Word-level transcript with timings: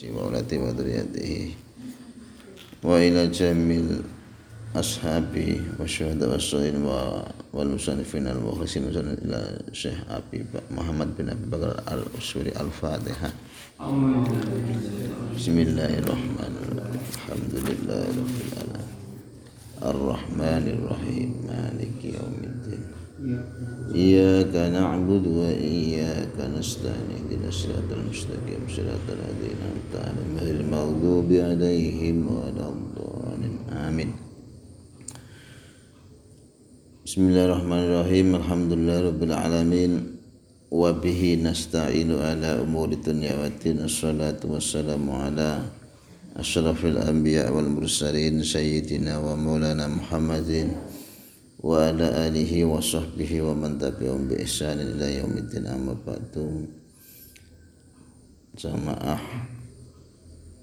وأولاد 0.00 0.54
وذريته 0.54 1.54
وإلى 2.82 3.26
جميع 3.26 3.82
أصحابه 4.76 5.60
والشهداء 5.78 6.32
والصالحين 6.32 6.80
والمصنفين 7.52 8.26
المخلصين 8.26 8.82
إلى 8.88 9.60
الشيخ 9.68 9.94
أبي 10.08 10.44
محمد 10.70 11.08
بن 11.18 11.28
أبي 11.28 11.44
بكر 11.44 11.70
الأسوري 11.92 12.52
الفاتحة. 12.56 13.30
بسم 15.36 15.56
الله 15.58 15.98
الرحمن 15.98 16.52
الرحيم. 16.64 17.02
الحمد 17.12 17.54
لله 17.68 18.02
رب 18.16 18.36
العالمين. 18.48 18.92
الرحمن 19.92 20.64
الرحيم. 20.72 21.30
مالك 21.52 21.98
يوم 22.04 22.36
الدين. 22.44 23.01
إياك 23.94 24.54
نعبد 24.74 25.26
وإياك 25.26 26.36
نستعين 26.58 27.08
اهدنا 27.16 27.48
الصراط 27.48 27.88
المستقيم 27.92 28.62
صراط 28.76 29.06
الذين 29.14 29.58
أنعمت 29.62 29.92
عليهم 29.94 30.38
غير 30.42 30.56
المغضوب 30.60 31.28
عليهم 31.32 32.16
ولا 32.36 32.66
الضالين 32.74 33.56
آمين. 33.86 34.10
بسم 37.06 37.20
الله 37.28 37.44
الرحمن 37.44 37.82
الرحيم 37.88 38.34
الحمد 38.34 38.70
لله 38.72 38.98
رب 39.08 39.22
العالمين 39.22 39.92
وبه 40.70 41.38
نستعين 41.42 42.10
على 42.12 42.46
أمور 42.66 42.88
الدنيا 42.92 43.34
والدين 43.42 43.78
الصلاة 43.86 44.40
والسلام 44.44 45.10
على 45.10 45.62
أشرف 46.36 46.86
الأنبياء 46.86 47.52
والمرسلين 47.54 48.42
سيدنا 48.42 49.18
ومولانا 49.18 49.86
محمد 49.88 50.50
وعلى 51.61 52.05
آله 52.29 52.53
وصحبه 52.65 53.31
ومن 53.41 53.81
تبعهم 53.81 54.29
بإحسان 54.29 54.77
إلى 54.77 55.25
يوم 55.25 55.33
الدين 55.37 55.65
أما 55.65 55.97
بعد 56.05 56.33
jamaah 58.57 59.21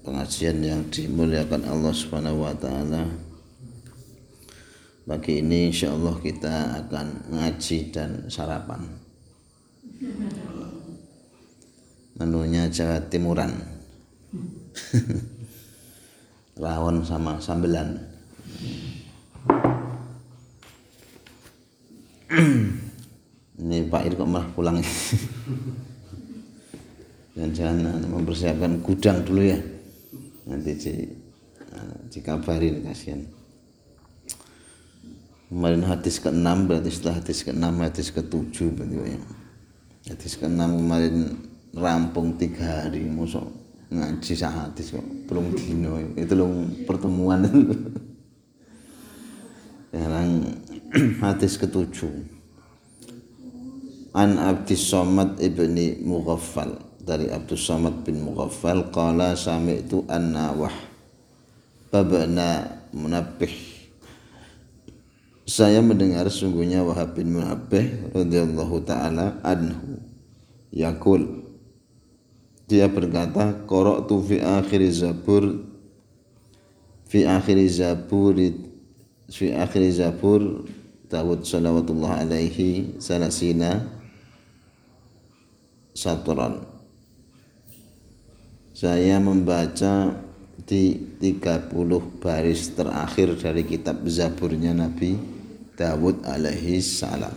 pengajian 0.03 0.59
yang 0.59 0.83
dimuliakan 0.91 1.63
Allah 1.63 1.95
Subhanahu 1.95 2.43
wa 2.43 2.51
taala. 2.51 3.07
Pagi 5.07 5.39
ini 5.39 5.71
insya 5.71 5.95
Allah 5.95 6.19
kita 6.19 6.83
akan 6.83 7.31
ngaji 7.31 7.77
dan 7.95 8.27
sarapan. 8.27 8.83
Menunya 12.19 12.67
Jawa 12.67 12.99
Timuran. 13.07 13.55
Rawon 16.59 16.99
sama 17.07 17.39
sambelan. 17.39 17.95
ini 23.60 23.90
Pak 23.90 24.02
Ir 24.06 24.14
kok 24.14 24.30
malah 24.30 24.46
pulang 24.54 24.78
dan 27.34 27.50
jangan 27.58 28.06
mempersiapkan 28.06 28.78
gudang 28.86 29.26
dulu 29.26 29.42
ya. 29.50 29.58
Nanti 30.46 30.70
di, 30.78 30.94
dikabarin 32.14 32.86
kasihan. 32.86 33.22
Kemarin 35.50 35.82
hadis 35.82 36.22
ke-6 36.22 36.46
berarti 36.70 36.90
setelah 36.94 37.18
hadis 37.18 37.38
ke-6 37.42 37.66
hadis 37.82 38.08
ke-7 38.14 38.56
berarti 38.78 38.94
ya. 38.94 39.20
Hadis 40.14 40.32
ke-6 40.38 40.62
kemarin 40.62 41.16
rampung 41.74 42.38
tiga 42.38 42.86
hari 42.86 43.10
musuh 43.10 43.42
ngaji 43.90 44.34
hadis 44.38 44.94
kok. 44.94 45.06
Belum 45.26 45.50
dino 45.58 45.98
itu 46.14 46.34
loh 46.38 46.46
pertemuan. 46.86 47.42
Sekarang 49.90 50.30
hadis 51.22 51.54
ketujuh. 51.58 52.10
An 54.10 54.38
Abdus 54.42 54.82
Somad 54.90 55.38
ibni 55.38 56.02
Mughaffal. 56.02 56.78
Dari 57.00 57.30
Abdus 57.30 57.62
Somad 57.62 58.02
bin 58.02 58.22
Mughaffal 58.22 58.90
qala 58.90 59.38
sami'tu 59.38 60.04
an-nawah 60.10 60.74
babna 61.90 62.86
munabbih 62.94 63.80
saya 65.50 65.82
mendengar 65.82 66.30
sungguhnya 66.30 66.86
Wahab 66.86 67.18
bin 67.18 67.34
Munabbih 67.34 68.14
radhiyallahu 68.14 68.86
taala 68.86 69.42
anhu. 69.42 69.98
Yakul 70.70 71.42
dia 72.70 72.86
berkata 72.86 73.66
qara'tu 73.66 74.14
fi 74.22 74.38
akhir 74.38 74.78
zabur 74.94 75.66
fi 77.10 77.26
akhir 77.26 77.58
zabur 77.66 78.38
fi 79.26 79.50
akhir 79.50 79.82
zabur 79.90 80.70
Dawud 81.10 81.42
salawatullah 81.42 82.22
alaihi 82.22 83.02
salasina 83.02 83.82
satran 85.90 86.62
saya 88.70 89.18
membaca 89.18 90.14
di 90.64 90.94
30 91.18 91.74
baris 92.22 92.72
terakhir 92.72 93.34
dari 93.36 93.66
kitab 93.66 94.06
Zaburnya 94.06 94.70
Nabi 94.70 95.18
Dawud 95.76 96.22
alaihi 96.24 96.78
salam. 96.80 97.34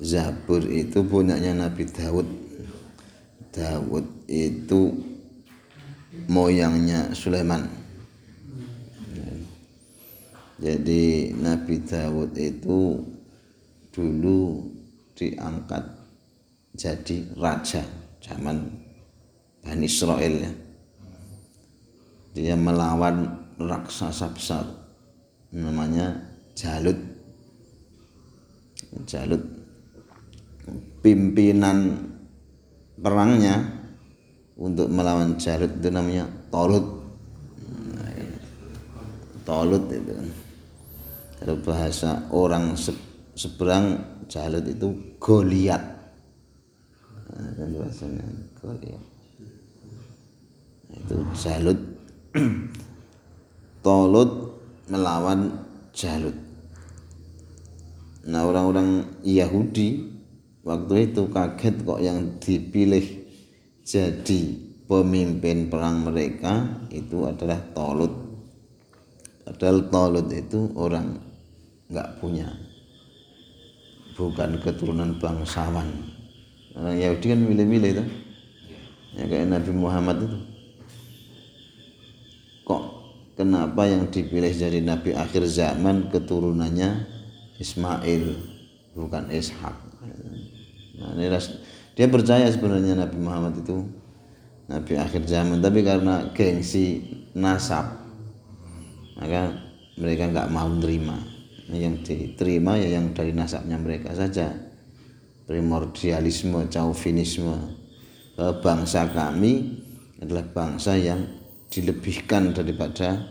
Zabur 0.00 0.64
itu 0.66 1.04
punyanya 1.06 1.66
Nabi 1.66 1.86
Dawud. 1.86 2.26
Dawud 3.54 4.26
itu 4.26 4.96
moyangnya 6.26 7.12
Sulaiman 7.12 7.85
jadi 10.56 11.36
Nabi 11.36 11.84
Dawud 11.84 12.32
itu 12.32 13.04
dulu 13.92 14.64
diangkat 15.12 15.84
jadi 16.76 17.16
raja 17.36 17.84
zaman 18.24 18.64
Bani 19.60 19.84
Israel 19.84 20.34
ya. 20.48 20.52
Dia 22.36 22.56
melawan 22.56 23.48
raksasa 23.60 24.32
besar 24.32 24.64
namanya 25.52 26.24
Jalut. 26.56 26.96
Jalut 29.04 29.44
pimpinan 31.04 32.00
perangnya 32.96 33.60
untuk 34.56 34.88
melawan 34.88 35.36
Jalut 35.36 35.68
itu 35.80 35.88
namanya 35.92 36.24
Tolut. 36.48 37.04
Tolut 39.46 39.86
itu 39.94 40.10
kalau 41.46 41.62
bahasa 41.62 42.26
orang 42.34 42.74
seberang 43.38 44.02
Jalut 44.26 44.66
itu 44.66 45.14
Goliat. 45.22 45.78
Nah, 47.30 47.50
kan 47.54 47.70
bahasanya 47.70 48.26
Goliat. 48.58 49.04
Itu 50.90 51.22
Jalut. 51.38 51.78
Tolut 53.86 54.30
melawan 54.90 55.54
Jalut. 55.94 56.34
Nah 58.26 58.42
orang-orang 58.42 59.06
Yahudi 59.22 60.02
waktu 60.66 61.14
itu 61.14 61.30
kaget 61.30 61.74
kok 61.86 62.02
yang 62.02 62.42
dipilih 62.42 63.06
jadi 63.86 64.42
pemimpin 64.90 65.70
perang 65.70 66.10
mereka 66.10 66.82
itu 66.90 67.22
adalah 67.22 67.62
Tolut. 67.70 68.10
Padahal 69.46 69.86
Tolut 69.94 70.26
itu 70.34 70.74
orang 70.74 71.35
nggak 71.90 72.08
punya. 72.18 72.48
Bukan 74.16 74.58
keturunan 74.64 75.20
bangsawan. 75.20 75.86
Orang 76.76 76.96
Yahudi 76.96 77.26
kan 77.32 77.40
milih-milih 77.40 77.90
itu 77.96 78.04
ya 79.16 79.24
kayak 79.28 79.48
Nabi 79.48 79.70
Muhammad 79.72 80.16
itu. 80.24 80.38
Kok 82.64 82.82
kenapa 83.36 83.86
yang 83.88 84.08
dipilih 84.08 84.52
jadi 84.52 84.80
Nabi 84.84 85.12
akhir 85.12 85.44
zaman 85.48 86.08
keturunannya 86.12 87.04
Ismail 87.60 88.24
bukan 88.96 89.28
Ishak? 89.32 89.76
Nah, 90.96 91.12
ini 91.12 91.28
dia 91.96 92.06
percaya 92.08 92.48
sebenarnya 92.48 92.96
Nabi 92.96 93.18
Muhammad 93.20 93.56
itu 93.60 93.84
Nabi 94.68 94.98
akhir 94.98 95.24
zaman 95.24 95.62
tapi 95.62 95.80
karena 95.80 96.28
gengsi 96.34 97.04
nasab 97.32 98.02
maka 99.16 99.54
mereka 99.96 100.28
nggak 100.28 100.50
mau 100.52 100.68
menerima 100.68 101.35
yang 101.70 101.98
diterima 102.06 102.78
ya 102.78 102.98
yang 103.00 103.10
dari 103.10 103.34
nasabnya 103.34 103.74
mereka 103.78 104.14
saja. 104.14 104.54
Primordialisme 105.46 106.66
chauvinisme. 106.70 107.54
Bangsa 108.36 109.08
kami 109.10 109.82
adalah 110.20 110.44
bangsa 110.52 110.94
yang 110.98 111.22
dilebihkan 111.72 112.52
daripada 112.52 113.24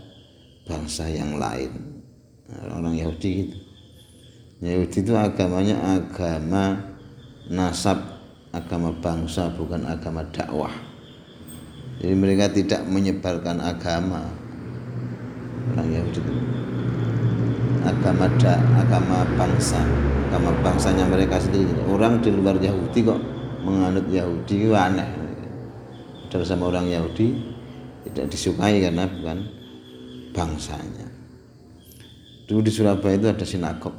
bangsa 0.65 1.07
yang 1.07 1.37
lain. 1.37 1.71
Orang 2.71 2.97
Yahudi 2.97 3.31
gitu. 3.45 3.57
Yahudi 4.63 4.97
itu 5.03 5.13
agamanya 5.13 5.75
agama 5.99 6.95
nasab 7.51 7.99
agama 8.55 8.95
bangsa 9.03 9.51
bukan 9.53 9.83
agama 9.83 10.23
dakwah. 10.31 10.71
Jadi 11.99 12.15
mereka 12.15 12.49
tidak 12.49 12.81
menyebarkan 12.87 13.59
agama. 13.59 14.31
Orang 15.75 15.89
Yahudi 15.91 16.19
itu 16.23 16.33
agama 17.85 18.25
da, 18.41 18.57
agama 18.81 19.21
bangsa 19.37 19.79
agama 20.35 20.51
bangsanya 20.59 21.07
mereka 21.07 21.39
sendiri. 21.39 21.71
Orang 21.87 22.19
di 22.19 22.27
luar 22.27 22.59
Yahudi 22.59 22.99
kok 23.07 23.19
menganut 23.63 24.03
Yahudi 24.11 24.67
aneh. 24.75 25.07
Sadar 26.27 26.43
sama 26.43 26.67
orang 26.67 26.91
Yahudi 26.91 27.31
tidak 28.11 28.27
disukai 28.27 28.83
karena 28.83 29.07
bukan 29.07 29.47
bangsanya. 30.35 31.07
Dulu 32.43 32.59
di 32.59 32.71
Surabaya 32.75 33.15
itu 33.15 33.27
ada 33.31 33.45
sinagog. 33.47 33.95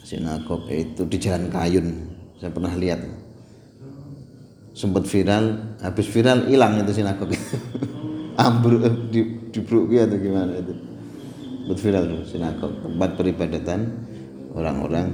Sinagog 0.00 0.64
itu 0.72 1.04
di 1.04 1.20
Jalan 1.20 1.52
Kayun 1.52 1.86
saya 2.40 2.48
pernah 2.48 2.72
lihat. 2.72 3.04
Sempat 4.72 5.04
viral 5.04 5.76
habis 5.84 6.08
viral 6.08 6.48
hilang 6.48 6.80
itu 6.80 6.96
sinagog 6.96 7.28
ambruk 8.40 9.12
di 9.12 9.52
dibruki 9.52 10.00
atau 10.00 10.18
gimana 10.18 10.58
itu 10.58 10.93
tuh 11.64 12.24
sinagog 12.28 12.72
tempat 12.84 13.10
peribadatan 13.16 13.80
orang-orang 14.52 15.08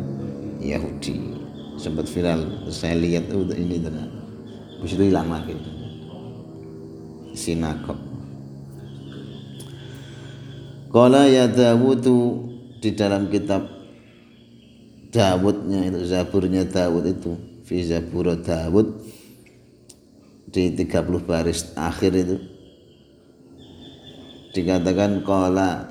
Yahudi. 0.59 1.39
Sempat 1.81 2.11
viral 2.13 2.69
saya 2.69 2.99
lihat 2.99 3.33
oh, 3.33 3.47
ini 3.57 3.81
tenang 3.81 4.13
habis 4.81 4.97
itu 4.97 5.05
hilang 5.13 5.29
lagi. 5.29 5.57
Sinagog. 7.37 8.01
Kala 10.91 11.31
ya 11.31 11.47
Dawudu 11.47 12.51
di 12.83 12.91
dalam 12.99 13.31
kitab 13.31 13.63
Dawudnya 15.11 15.91
itu 15.91 16.07
Zaburnya 16.07 16.63
Dawud 16.67 17.05
itu 17.07 17.35
fi 17.67 17.83
Zabur 17.83 18.31
Dawud 18.35 18.99
di 20.51 20.75
30 20.75 21.27
baris 21.27 21.71
akhir 21.79 22.13
itu 22.15 22.37
dikatakan 24.51 25.23
qala 25.23 25.90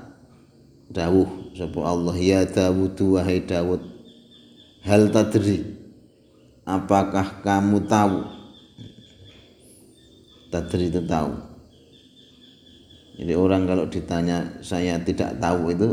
dawuh 0.89 1.53
sapa 1.53 1.79
Allah 1.85 2.17
ya 2.17 2.41
Dawud 2.49 2.97
wahai 2.97 3.45
Dawud 3.45 3.81
hal 4.83 5.13
tadri? 5.13 5.61
Apakah 6.65 7.41
kamu 7.41 7.89
tahu? 7.89 8.21
Tadri 10.53 10.89
itu 10.89 11.01
tahu. 11.05 11.33
Jadi 13.19 13.33
orang 13.35 13.67
kalau 13.67 13.85
ditanya 13.89 14.47
saya 14.63 14.95
tidak 15.01 15.35
tahu 15.41 15.73
itu 15.73 15.89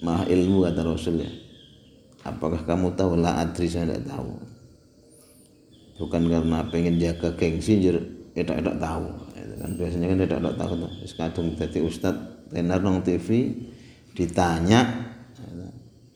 mah 0.00 0.24
ilmu 0.24 0.64
kata 0.64 0.80
Rasul 0.86 1.26
ya. 1.26 1.30
Apakah 2.22 2.62
kamu 2.64 2.94
tahu? 2.94 3.18
La 3.18 3.42
adri 3.42 3.66
saya 3.66 3.90
tidak 3.90 4.08
tahu. 4.14 4.30
Bukan 5.98 6.22
karena 6.30 6.62
pengen 6.70 7.02
jaga 7.02 7.34
gengsi 7.34 7.82
jur 7.82 7.98
tidak 8.32 8.78
tahu. 8.78 9.06
Itu 9.34 9.54
kan 9.58 9.70
biasanya 9.74 10.06
kan 10.06 10.18
tidak 10.22 10.38
tidak 10.38 10.56
tahu 10.56 10.72
tuh. 10.78 10.92
Kadung 11.18 11.48
jadi 11.58 11.78
ustad 11.82 12.16
tenar 12.50 12.80
nong 12.80 13.04
TV 13.04 13.54
ditanya 14.16 15.08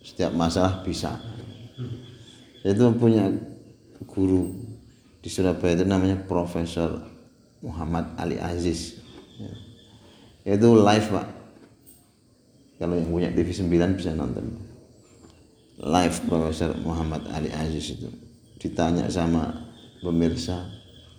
setiap 0.02 0.34
masalah 0.34 0.82
bisa. 0.82 1.16
Itu 2.62 2.94
punya 2.98 3.30
guru 4.06 4.54
di 5.22 5.30
Surabaya 5.30 5.78
itu 5.78 5.86
namanya 5.86 6.18
Profesor 6.26 6.98
Muhammad 7.62 8.14
Ali 8.18 8.38
Aziz. 8.38 8.98
Itu 10.42 10.74
live 10.74 11.08
pak. 11.10 11.28
Kalau 12.82 12.98
yang 12.98 13.14
punya 13.14 13.30
TV 13.30 13.54
9 13.54 13.98
bisa 13.98 14.10
nonton. 14.10 14.58
Live 15.78 16.26
Profesor 16.26 16.74
Muhammad 16.82 17.22
Ali 17.30 17.54
Aziz 17.54 17.94
itu. 17.94 18.10
Ditanya 18.58 19.06
sama 19.06 19.70
pemirsa 20.02 20.66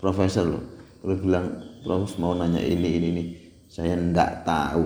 profesor 0.03 0.43
loh 0.43 0.63
terus 0.99 1.23
bilang 1.23 1.47
prof 1.87 2.11
mau 2.19 2.35
nanya 2.35 2.59
ini 2.59 2.89
ini 2.99 3.07
ini 3.15 3.23
saya 3.73 3.97
ndak 3.97 4.45
tahu. 4.45 4.85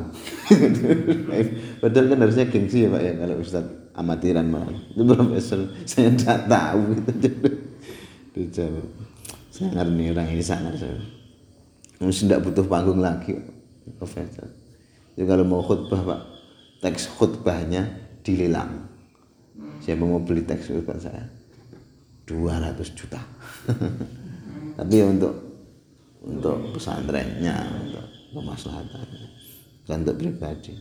Padahal 1.83 2.05
kan 2.07 2.19
harusnya 2.23 2.47
gengsi 2.47 2.87
ya 2.87 2.89
pak 2.95 3.03
ya 3.03 3.11
kalau 3.19 3.35
ustadz 3.43 3.91
amatiran 3.99 4.47
malah 4.47 4.79
itu 4.95 5.03
profesor 5.03 5.59
saya 5.83 6.15
ndak 6.15 6.47
tahu. 6.47 6.95
Gitu 8.31 8.63
saya 9.51 9.67
ngerti 9.75 10.03
orang 10.13 10.27
ini 10.31 10.43
sangat 10.45 10.79
saya 10.79 10.95
mesti 11.99 12.29
ndak 12.29 12.47
butuh 12.47 12.63
panggung 12.63 13.03
lagi 13.03 13.35
profesor. 13.99 14.47
Jadi 15.17 15.25
kalau 15.27 15.43
mau 15.43 15.59
khutbah 15.65 16.01
pak 16.07 16.21
teks 16.79 17.11
khutbahnya 17.17 17.91
dilelang. 18.23 18.87
Siapa 19.83 20.03
mau 20.05 20.23
beli 20.23 20.47
teks 20.47 20.71
khutbah 20.71 20.95
saya. 20.95 21.27
200 22.23 22.79
juta. 22.95 23.19
Tapi 24.77 24.95
untuk 25.03 25.33
untuk 26.21 26.75
pesantrennya 26.75 27.55
untuk 27.81 28.16
pemaslahatan 28.31 29.07
dan 29.87 30.03
untuk 30.03 30.19
pribadi. 30.19 30.75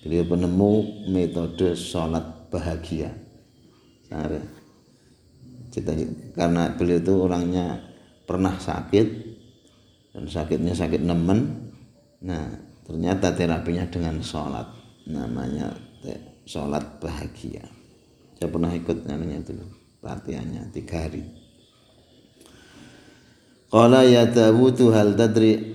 Beliau 0.00 0.24
penemu 0.28 0.72
metode 1.12 1.76
sholat 1.76 2.48
bahagia. 2.48 3.12
Karena 6.34 6.72
beliau 6.74 6.98
itu 6.98 7.14
orangnya 7.20 7.78
pernah 8.24 8.56
sakit 8.56 9.06
dan 10.16 10.24
sakitnya 10.26 10.72
sakit 10.72 11.04
nemen. 11.04 11.70
Nah 12.24 12.48
ternyata 12.84 13.36
terapinya 13.36 13.84
dengan 13.88 14.18
sholat. 14.24 14.66
Namanya 15.08 15.72
sholat 16.48 16.98
bahagia. 16.98 17.64
Saya 18.40 18.48
pernah 18.48 18.72
ikut 18.72 19.04
namanya 19.04 19.44
dulu 19.44 19.68
latihannya 20.00 20.72
tiga 20.72 21.06
hari. 21.06 21.22
Qala 23.70 24.02
ya 24.02 24.26
Dawudu 24.26 24.90
hal 24.90 25.14
tadri 25.14 25.69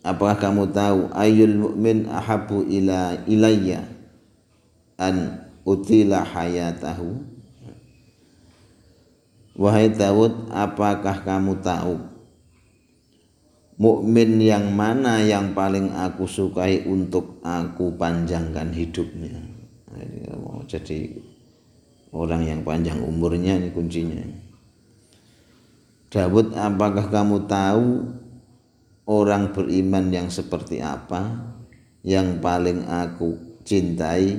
Apakah 0.00 0.40
kamu 0.40 0.72
tahu 0.72 1.12
ayul 1.12 1.60
mu'min 1.60 2.08
ahabu 2.08 2.64
ila 2.64 3.20
ilayya 3.28 3.84
an 4.96 5.44
utila 5.68 6.24
hayatahu? 6.24 7.20
Wahai 9.60 9.92
Dawud 9.92 10.48
apakah 10.48 11.20
kamu 11.20 11.60
tahu? 11.60 12.00
Mukmin 13.80 14.40
yang 14.40 14.72
mana 14.72 15.20
yang 15.24 15.52
paling 15.56 15.92
aku 15.92 16.24
sukai 16.24 16.84
untuk 16.88 17.40
aku 17.44 17.92
panjangkan 17.96 18.72
hidupnya? 18.72 19.36
Jadi 20.64 21.12
orang 22.12 22.44
yang 22.48 22.60
panjang 22.64 23.04
umurnya 23.04 23.60
ini 23.60 23.68
kuncinya. 23.68 24.24
Dawud 26.08 26.56
apakah 26.56 27.12
kamu 27.12 27.44
tahu 27.44 27.86
orang 29.10 29.50
beriman 29.50 30.14
yang 30.14 30.30
seperti 30.30 30.78
apa 30.78 31.50
yang 32.06 32.38
paling 32.38 32.86
aku 32.86 33.58
cintai 33.66 34.38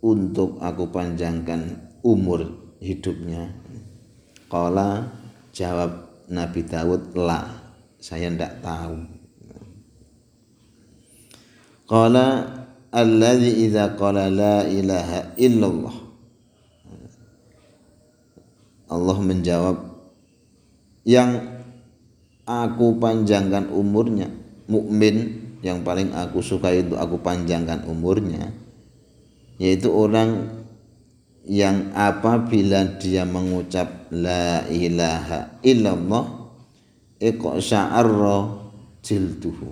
untuk 0.00 0.56
aku 0.56 0.88
panjangkan 0.88 1.92
umur 2.00 2.72
hidupnya? 2.80 3.52
Kala 4.48 5.12
jawab 5.52 6.24
Nabi 6.32 6.64
Dawud 6.64 7.12
lah 7.12 7.44
saya 8.00 8.32
tidak 8.32 8.64
tahu. 8.64 9.04
Kala 11.86 12.26
alladhi 12.90 13.68
idza 13.68 13.94
qala 14.00 14.32
la 14.32 14.64
ilaha 14.64 15.36
illallah. 15.36 15.96
Allah 18.86 19.18
menjawab 19.18 19.76
yang 21.02 21.55
aku 22.46 22.96
panjangkan 23.02 23.68
umurnya. 23.74 24.30
Mukmin 24.70 25.42
yang 25.60 25.82
paling 25.82 26.14
aku 26.14 26.40
suka 26.40 26.70
itu 26.70 26.94
aku 26.94 27.18
panjangkan 27.20 27.84
umurnya. 27.90 28.54
Yaitu 29.58 29.90
orang 29.90 30.62
yang 31.46 31.94
apabila 31.94 32.98
dia 32.98 33.26
mengucap 33.26 34.10
la 34.14 34.66
ilaha 34.70 35.58
illallah 35.62 36.24
iqsa'arra 37.18 38.38
jilduhu. 39.02 39.70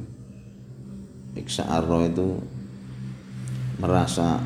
Iqsa'arra 1.38 2.10
itu 2.10 2.38
merasa 3.78 4.38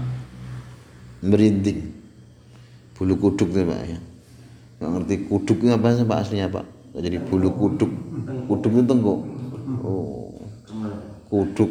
merinding. 1.25 1.97
Bulu 2.97 3.15
kuduk 3.21 3.53
itu 3.53 3.63
Pak 3.63 3.83
ya. 3.85 3.99
Nggak 4.79 4.91
ngerti 4.95 5.15
kuduk 5.29 5.59
itu 5.63 5.71
apa 5.75 5.91
sih 5.91 6.07
pak 6.07 6.19
aslinya 6.23 6.49
pak 6.55 6.78
jadi 6.99 7.19
bulu 7.23 7.51
kuduk. 7.55 7.91
Kuduk 8.49 8.73
itu 8.75 8.85
tenggok 8.87 9.21
oh 9.85 10.33
kuduk. 11.29 11.71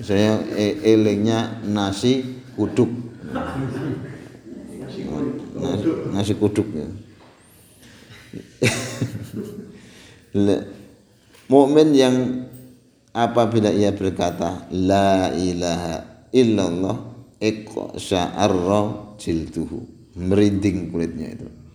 Saya 0.00 0.40
e 0.56 0.80
elengnya 0.82 1.60
nasi 1.66 2.42
kuduk. 2.56 2.88
Nasi, 5.56 5.88
nasi 6.12 6.32
kuduk 6.36 6.66
ya. 6.72 6.88
mukmin 11.48 11.96
yang 11.96 12.16
apabila 13.16 13.72
ia 13.72 13.92
berkata 13.92 14.68
la 14.72 15.32
ilaha 15.32 16.28
illallah 16.32 16.96
iqsa'arra 17.40 19.16
jilduhu. 19.20 19.96
Merinding 20.16 20.88
kulitnya 20.88 21.28
itu 21.36 21.65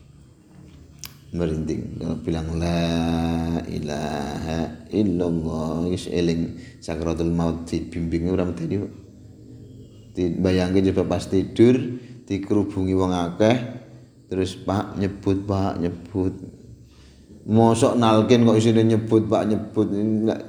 merinding. 1.31 1.99
Bilang 2.21 2.59
la 2.59 3.59
ilaha 3.67 4.87
illallah 4.91 5.87
wis 5.91 6.07
eling. 6.11 6.59
Sakratul 6.83 7.31
maut 7.31 7.67
dibimbing 7.67 8.31
ora 8.31 8.43
medeni 8.47 8.83
dibayangke 10.11 10.91
coba 10.91 11.15
pas 11.15 11.23
tidur 11.23 11.79
dikerubungi 12.27 12.91
wong 12.91 13.15
akeh 13.15 13.57
terus 14.27 14.59
Pak 14.59 14.99
nyebut 14.99 15.47
Pak 15.47 15.79
nyebut. 15.79 16.35
Mosok 17.47 17.97
nalkin 17.97 18.45
kok 18.45 18.59
isine 18.59 18.83
nyebut 18.85 19.25
Pak 19.27 19.43
nyebut. 19.47 19.87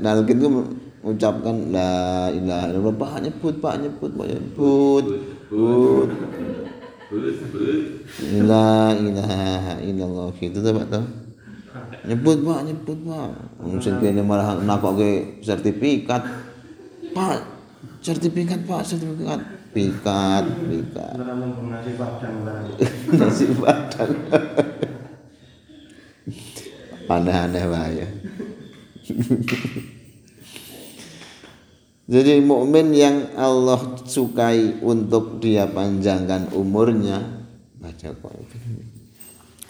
Nalkin 0.02 0.36
ku 0.38 0.48
mengucapkan 0.50 1.70
la 1.70 2.28
ilaha 2.30 2.64
illallah. 2.70 2.94
Pak 2.98 3.14
nyebut 3.22 3.54
Pak 3.62 3.74
nyebut 3.80 4.10
Pak 4.12 4.26
nyebut. 4.28 5.04
But 5.52 6.08
la 8.44 8.96
ilaha 8.96 9.78
illallah. 9.84 10.28
Gitu 10.40 10.58
tuh 10.58 10.72
Pak 10.72 10.86
tuh 10.88 11.04
nyebut 12.08 12.38
Pak 12.42 12.60
nyebut 12.66 12.98
Pak 13.04 13.28
mungkin 13.60 13.92
kene 14.00 14.22
malah 14.24 14.58
nakoke 14.60 15.40
sertifikat. 15.44 16.22
Pak 17.12 17.40
sertifikat 18.00 18.64
Pak 18.64 18.82
sertifikat. 18.88 19.40
Pikat 19.72 20.44
pikat. 20.68 21.16
Nasi 21.16 21.92
padang. 21.96 22.36
Nasi 23.16 23.44
padang 23.56 24.12
aneh-aneh 27.12 27.64
ya. 27.92 28.08
Jadi 32.12 32.44
mukmin 32.44 32.92
yang 32.92 33.32
Allah 33.40 33.96
sukai 34.04 34.84
untuk 34.84 35.40
dia 35.40 35.64
panjangkan 35.64 36.52
umurnya 36.52 37.24
baca. 37.80 38.12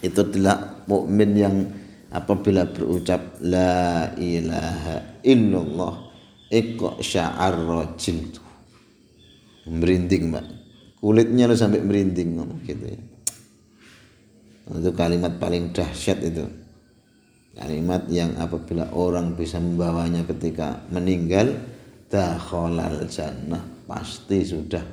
Itu 0.03 0.27
adalah 0.27 0.83
mukmin 0.91 1.39
yang 1.39 1.71
apabila 2.11 2.67
berucap 2.67 3.39
la 3.47 4.11
ilaha 4.19 5.23
illallah 5.23 5.95
iqa 6.51 6.99
sya'ar 6.99 7.95
jildu. 7.95 8.43
Merinding, 9.71 10.35
Mbak. 10.35 10.47
Kulitnya 10.99 11.47
lo 11.47 11.55
sampai 11.55 11.79
merinding 11.79 12.43
gitu 12.67 12.85
ya. 12.91 13.01
Itu 14.83 14.91
kalimat 14.99 15.39
paling 15.39 15.71
dahsyat 15.71 16.19
itu 16.27 16.47
kalimat 17.53 18.09
yang 18.09 18.33
apabila 18.41 18.89
orang 18.97 19.37
bisa 19.37 19.61
membawanya 19.61 20.25
ketika 20.25 20.81
meninggal 20.89 21.53
dakhalal 22.13 23.09
jannah. 23.09 23.65
Pasti 23.89 24.45
sudah 24.45 24.85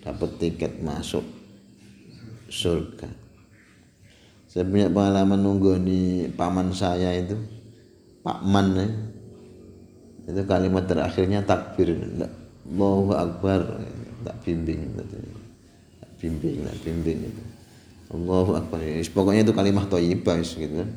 dapat 0.00 0.30
tiket 0.40 0.80
masuk 0.80 1.22
surga. 2.48 3.08
Saya 4.48 4.64
punya 4.68 4.88
pengalaman 4.88 5.40
nunggu 5.40 5.80
di 5.84 6.00
paman 6.32 6.72
saya 6.72 7.12
itu. 7.16 7.36
Pak 8.22 8.40
Man 8.46 8.78
ya. 8.78 8.86
itu 10.30 10.42
kalimat 10.46 10.86
terakhirnya 10.86 11.44
takbir. 11.44 11.92
Allahu 12.68 13.12
Akbar. 13.12 13.82
Tak 14.22 14.36
bimbing. 14.46 14.94
Tak 16.00 16.12
bimbing 16.20 16.62
tak 16.62 16.78
bimbing 16.84 17.18
itu. 17.26 17.42
Allahu 18.12 18.60
Akbar. 18.60 18.78
Pokoknya 19.16 19.42
itu 19.44 19.52
kalimat 19.56 19.88
thayyibah 19.88 20.36
gitu 20.44 20.84
kan. 20.84 20.90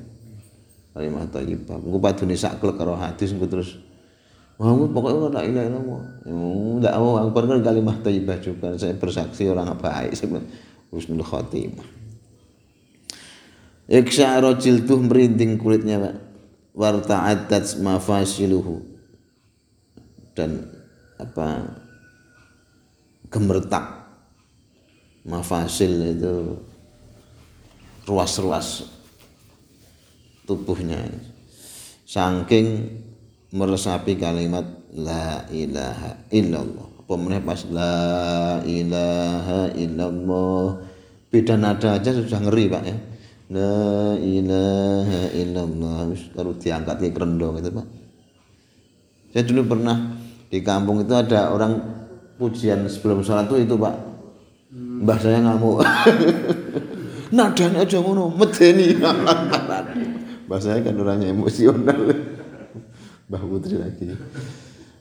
Kalimat 0.96 1.28
thayyibah 1.32 1.76
engko 1.80 2.00
padune 2.00 2.36
saklek 2.40 2.76
karo 2.80 2.96
hadis 2.96 3.36
engko 3.36 3.52
terus 3.52 3.80
Muhammad 4.56 4.90
pokoknya 4.96 5.28
la 5.36 5.42
ilaha 5.44 5.66
illallah. 5.68 6.04
Enggak 6.80 6.94
ya, 6.96 7.00
mau 7.04 7.20
akbar 7.20 7.44
kan 7.44 7.60
kalimat 7.60 7.98
thayyibah 8.00 8.38
juga. 8.40 8.68
Saya 8.80 8.96
bersaksi 8.96 9.52
orang 9.52 9.76
baik 9.76 10.16
sebenarnya 10.16 10.48
husnul 10.96 11.24
khotimah. 11.28 11.88
Iksya'ra 13.86 14.56
jilduh 14.58 14.98
merinding 15.04 15.60
kulitnya, 15.60 16.00
Pak. 16.00 16.16
Warta'addat 16.72 17.84
mafasiluhu. 17.84 18.80
Dan 20.36 20.72
apa 21.20 21.80
gemertak 23.32 24.08
mafasil 25.24 25.92
itu 26.16 26.60
ruas-ruas 28.06 28.86
tubuhnya 30.46 31.02
saking 32.06 32.86
meresapi 33.56 34.20
kalimat 34.20 34.68
la 34.92 35.48
ilaha 35.48 36.28
illallah. 36.28 36.88
Meneh 37.08 37.40
pas 37.40 37.64
la 37.72 38.60
ilaha 38.68 39.72
illallah. 39.72 40.84
Beda 41.32 41.56
nada 41.56 41.96
aja 41.96 42.12
sudah 42.12 42.40
ngeri 42.44 42.66
Pak 42.68 42.84
ya. 42.84 42.98
La 43.56 43.76
ilaha 44.20 45.22
illallah. 45.32 46.12
Baru 46.36 46.52
diangkat 46.60 46.96
ke 47.00 47.10
kerendong 47.16 47.64
itu 47.64 47.72
Pak. 47.72 47.88
Saya 49.32 49.44
dulu 49.48 49.62
pernah 49.72 50.20
di 50.52 50.60
kampung 50.60 51.04
itu 51.04 51.16
ada 51.16 51.56
orang 51.56 51.80
pujian 52.36 52.84
sebelum 52.92 53.24
sholat 53.24 53.48
itu 53.48 53.64
itu 53.64 53.76
Pak. 53.80 53.96
Mbah 54.76 55.18
saya 55.24 55.40
ngamuk. 55.40 55.80
Nadanya 57.36 57.88
aja 57.88 57.98
ngono 58.04 58.32
medeni. 58.36 58.96
Bahasanya 60.50 60.86
kan 60.86 61.02
orangnya 61.02 61.34
emosional 61.34 62.02
Mbah 63.26 63.42
Putri 63.42 63.82
lagi. 63.82 64.06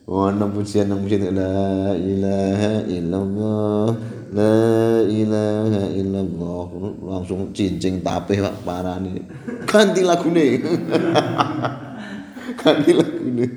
Oh, 0.08 0.32
enam 0.32 0.48
pujian 0.56 0.88
enam 0.88 1.04
pujian. 1.04 1.28
La 1.36 1.92
ilaha 1.92 2.72
illallah. 2.88 3.88
La 4.32 4.56
ilaha 5.04 5.82
illallah. 5.92 6.64
Langsung 7.04 7.52
cincing 7.52 8.00
tapeh 8.00 8.40
pak. 8.40 8.64
Parah 8.64 8.96
nih. 8.96 9.20
Ganti 9.68 10.00
lagu 10.00 10.32
nih 10.32 10.62
ganti 12.64 12.94
lagu 12.94 13.26
nih 13.26 13.50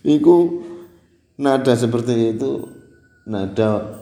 Iku 0.00 0.36
nada 1.38 1.76
seperti 1.76 2.34
itu 2.34 2.66
nada 3.28 4.00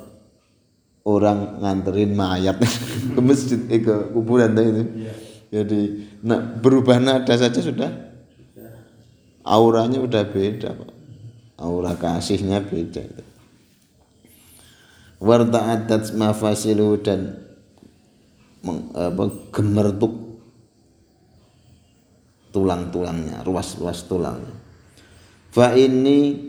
orang 1.04 1.58
nganterin 1.60 2.16
mayat 2.16 2.56
ke 3.16 3.20
masjid 3.20 3.60
eh, 3.68 3.84
ke 3.84 4.08
kuburan 4.16 4.56
itu. 4.56 4.84
Yeah. 5.04 5.16
Jadi 5.48 5.80
nah, 6.24 6.40
berubah 6.40 6.96
nada 6.96 7.34
saja 7.36 7.60
sudah 7.60 8.07
auranya 9.48 10.04
udah 10.04 10.28
beda 10.28 10.76
Pak. 10.76 10.92
Aura 11.58 11.96
kasihnya 11.96 12.62
beda 12.62 13.02
itu. 13.02 13.24
Warta'adat 15.18 16.14
mafasilu 16.14 17.02
dan 17.02 17.34
gemertuk 19.50 20.14
tulang-tulangnya, 22.54 23.42
ruas-ruas 23.42 24.06
tulangnya. 24.06 24.54
Fa 25.50 25.74
ini 25.74 26.46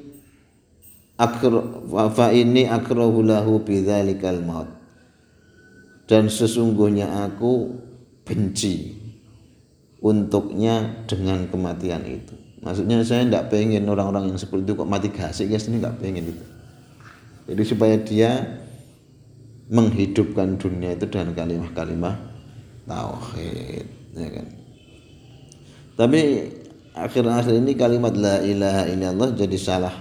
akro 1.18 1.89
fa 2.13 2.29
ini 2.29 2.70
akrahu 2.70 3.25
lahu 3.25 3.65
bidzalikal 3.65 4.46
maut. 4.46 4.70
Dan 6.06 6.29
sesungguhnya 6.29 7.25
aku 7.25 7.74
benci 8.25 8.98
untuknya 10.01 11.06
dengan 11.06 11.46
kematian 11.50 12.06
itu. 12.06 12.38
Maksudnya 12.60 13.00
saya 13.08 13.24
tidak 13.24 13.48
pengen 13.48 13.88
orang-orang 13.88 14.36
yang 14.36 14.39
seperti 14.39 14.68
itu 14.68 14.74
kok 14.75 14.89
mati 14.89 15.08
gasik 15.08 15.48
guys 15.48 15.68
ini 15.72 15.80
nggak 15.80 15.96
pengen 16.04 16.36
itu. 16.36 16.46
Jadi 17.50 17.63
supaya 17.63 17.96
dia 17.98 18.32
menghidupkan 19.72 20.60
dunia 20.60 20.98
itu 20.98 21.06
dengan 21.08 21.32
kalimat-kalimat 21.34 22.18
tauhid, 22.89 23.86
ya 24.18 24.30
kan. 24.34 24.48
Tapi 25.96 26.22
akhir-akhir 26.98 27.54
ini 27.54 27.72
kalimat 27.78 28.13
la 28.18 28.42
ilaha 28.44 28.84
illallah 28.92 29.30
jadi 29.38 29.58
salah 29.58 29.94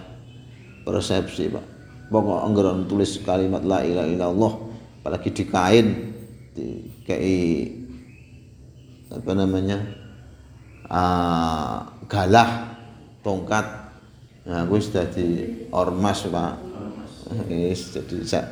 persepsi 0.83 1.53
pak. 1.53 1.67
Pokok 2.09 2.41
anggaran 2.43 2.89
tulis 2.89 3.21
kalimat 3.23 3.63
la 3.63 3.85
ilaha 3.85 4.09
illallah 4.09 4.53
apalagi 5.05 5.31
di 5.31 5.45
kain 5.47 5.87
di 6.57 6.67
kayak 7.05 7.77
apa 9.09 9.33
namanya 9.33 9.79
uh, 10.89 11.98
galah 12.09 12.75
tongkat. 13.21 13.67
Nah 14.49 14.65
gue 14.65 14.81
jadi 14.81 15.29
ormas 15.71 16.25
pak. 16.25 16.55
Yes, 17.53 17.93
jadi 17.93 18.49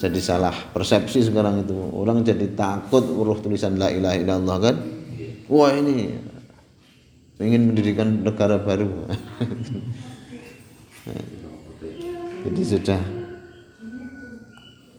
jadi 0.00 0.20
salah 0.24 0.56
persepsi 0.72 1.20
sekarang 1.20 1.68
itu. 1.68 1.76
Orang 1.92 2.24
jadi 2.24 2.48
takut 2.56 3.04
uruh 3.04 3.36
tulisan 3.44 3.76
la 3.76 3.92
ilaha 3.92 4.16
illallah 4.16 4.56
kan? 4.60 4.76
Wah 5.52 5.70
ini 5.76 6.16
ingin 7.36 7.70
mendirikan 7.70 8.24
negara 8.24 8.56
baru. 8.56 8.88
Jadi 12.46 12.62
sudah 12.62 13.02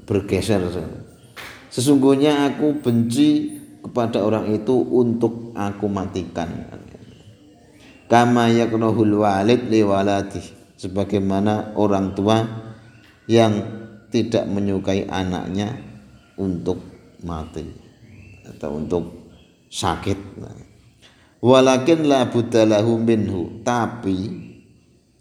bergeser. 0.04 0.62
Sesungguhnya 1.72 2.48
aku 2.52 2.80
benci 2.80 3.60
kepada 3.84 4.20
orang 4.24 4.52
itu 4.52 4.76
untuk 4.76 5.56
aku 5.56 5.88
matikan 5.88 6.48
kama 8.08 8.52
yaknahul 8.52 9.24
walid 9.24 9.68
li 9.68 9.84
waladi 9.84 10.42
sebagaimana 10.80 11.76
orang 11.76 12.16
tua 12.16 12.44
yang 13.28 13.54
tidak 14.08 14.48
menyukai 14.48 15.04
anaknya 15.08 15.76
untuk 16.40 16.80
mati 17.24 17.68
atau 18.48 18.80
untuk 18.80 19.04
sakit. 19.68 20.40
Walakin 21.44 22.08
la 22.08 22.26
buddha 22.32 22.66
lahu 22.66 22.98
minhu. 22.98 23.62
Tapi 23.62 24.18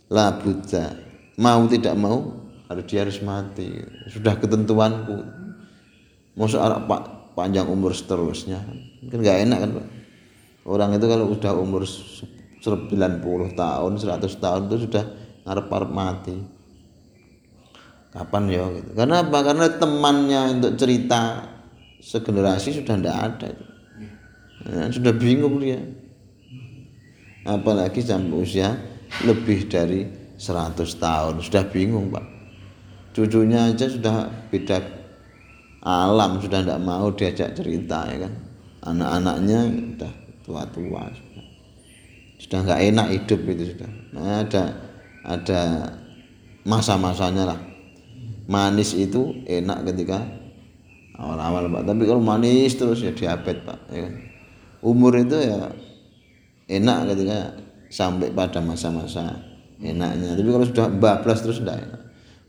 la 0.08 0.38
buddha 0.38 0.96
mau 1.36 1.66
tidak 1.68 1.94
mau 1.98 2.46
harus 2.70 2.84
dia 2.88 3.04
harus 3.04 3.18
mati. 3.20 3.68
Sudah 4.08 4.38
ketentuanku. 4.38 5.18
Masuk 6.36 6.60
anak 6.60 6.84
pak 6.88 7.02
panjang 7.36 7.68
umur 7.68 7.92
seterusnya. 7.92 8.64
Kan 9.10 9.18
nggak 9.20 9.38
enak 9.48 9.58
kan 9.60 9.70
pak? 9.82 9.86
Orang 10.66 10.90
itu 10.98 11.06
kalau 11.06 11.30
sudah 11.30 11.52
umur 11.54 11.86
90 12.66 13.54
tahun 13.54 13.92
100 13.94 14.42
tahun 14.42 14.60
itu 14.66 14.76
sudah 14.90 15.04
ngarep-ngarep 15.46 15.90
mati. 15.94 16.36
Kapan 18.10 18.42
ya 18.48 18.64
gitu. 18.72 18.90
karena 18.96 19.22
apa? 19.22 19.38
Karena 19.44 19.66
temannya 19.76 20.40
untuk 20.58 20.72
cerita 20.80 21.52
segenerasi 22.00 22.80
sudah 22.80 22.96
tidak 22.96 23.16
ada 23.16 23.50
nah, 24.66 24.88
sudah 24.90 25.12
bingung 25.14 25.60
dia. 25.62 25.78
Apalagi 27.46 28.02
sampai 28.02 28.34
usia 28.42 28.74
lebih 29.22 29.70
dari 29.70 30.08
100 30.34 30.74
tahun. 30.98 31.34
Sudah 31.44 31.62
bingung 31.70 32.10
pak. 32.10 32.26
Cucunya 33.14 33.70
aja 33.70 33.86
sudah 33.86 34.28
beda 34.50 34.82
alam 35.86 36.42
sudah 36.42 36.66
tidak 36.66 36.80
mau 36.82 37.06
diajak 37.14 37.54
cerita 37.54 38.10
ya 38.10 38.26
kan. 38.26 38.32
Anak-anaknya 38.86 39.60
sudah 39.70 40.12
tua-tua 40.42 41.25
sudah 42.36 42.58
nggak 42.64 42.80
enak 42.92 43.06
hidup 43.12 43.40
itu 43.48 43.64
sudah. 43.76 43.90
Nah, 44.12 44.44
ada 44.44 44.62
ada 45.26 45.60
masa-masanya 46.62 47.54
lah. 47.54 47.60
Manis 48.46 48.94
itu 48.94 49.42
enak 49.48 49.88
ketika 49.90 50.22
awal-awal 51.18 51.66
pak. 51.72 51.82
Tapi 51.88 52.02
kalau 52.06 52.22
manis 52.22 52.76
terus 52.78 53.02
ya 53.02 53.10
diabetes 53.10 53.64
pak 53.66 53.78
ya 53.90 54.06
kan? 54.06 54.14
umur 54.86 55.18
itu 55.18 55.34
ya 55.34 55.72
enak 56.70 56.98
ketika 57.10 57.38
sampai 57.90 58.30
pada 58.30 58.60
masa-masa 58.62 59.34
enaknya. 59.82 60.36
Tapi 60.36 60.48
kalau 60.48 60.66
sudah 60.66 60.86
bablas 60.92 61.42
terus 61.42 61.58
tidak 61.58 61.82
enak. 61.82 62.02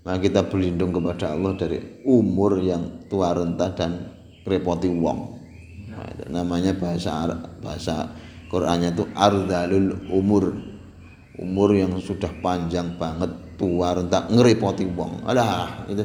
Maka 0.07 0.17
kita 0.23 0.41
berlindung 0.47 0.95
kepada 0.95 1.35
Allah 1.35 1.51
dari 1.59 1.83
umur 2.07 2.63
yang 2.63 3.03
tua 3.11 3.35
renta 3.35 3.75
dan 3.75 4.07
repoti 4.47 4.87
wong. 4.87 5.35
Nah, 5.91 6.07
namanya 6.31 6.71
bahasa 6.79 7.27
Arab, 7.27 7.59
bahasa 7.59 8.07
Qurannya 8.47 8.95
itu 8.95 9.03
ardalul 9.11 10.07
umur. 10.11 10.55
Umur 11.37 11.69
yang 11.75 11.93
sudah 12.01 12.31
panjang 12.41 12.97
banget 12.97 13.29
tua 13.59 13.93
renta 13.93 14.25
ngerepoti 14.31 14.87
wong. 14.89 15.27
Ada 15.27 15.85
itu 15.91 16.03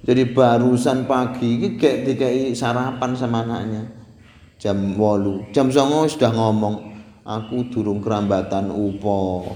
jadi 0.00 0.32
barusan 0.32 1.04
pagi 1.04 1.60
ini 1.60 1.68
kayak 1.76 1.98
dikai 2.08 2.56
sarapan 2.56 3.10
sama 3.12 3.44
anaknya. 3.44 3.84
Jam 4.60 4.96
walu 4.96 5.48
jam 5.56 5.72
songo 5.72 6.04
sudah 6.04 6.32
ngomong 6.32 6.92
aku 7.24 7.72
durung 7.72 8.04
kerambatan 8.04 8.68
upo 8.68 9.48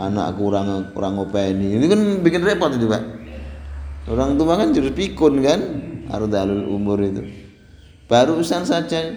anak 0.00 0.36
kurang 0.40 0.96
kurang 0.96 1.20
openi 1.20 1.76
ini 1.76 1.84
kan 1.88 2.00
bikin 2.24 2.40
repot 2.44 2.72
itu 2.72 2.88
pak. 2.88 3.02
Orang 4.06 4.38
tua 4.38 4.54
kan 4.56 4.70
jadi 4.70 4.90
pikun 4.94 5.44
kan 5.44 5.60
ardalul 6.08 6.72
umur 6.72 6.98
itu. 7.02 7.22
Barusan 8.06 8.62
saja 8.62 9.16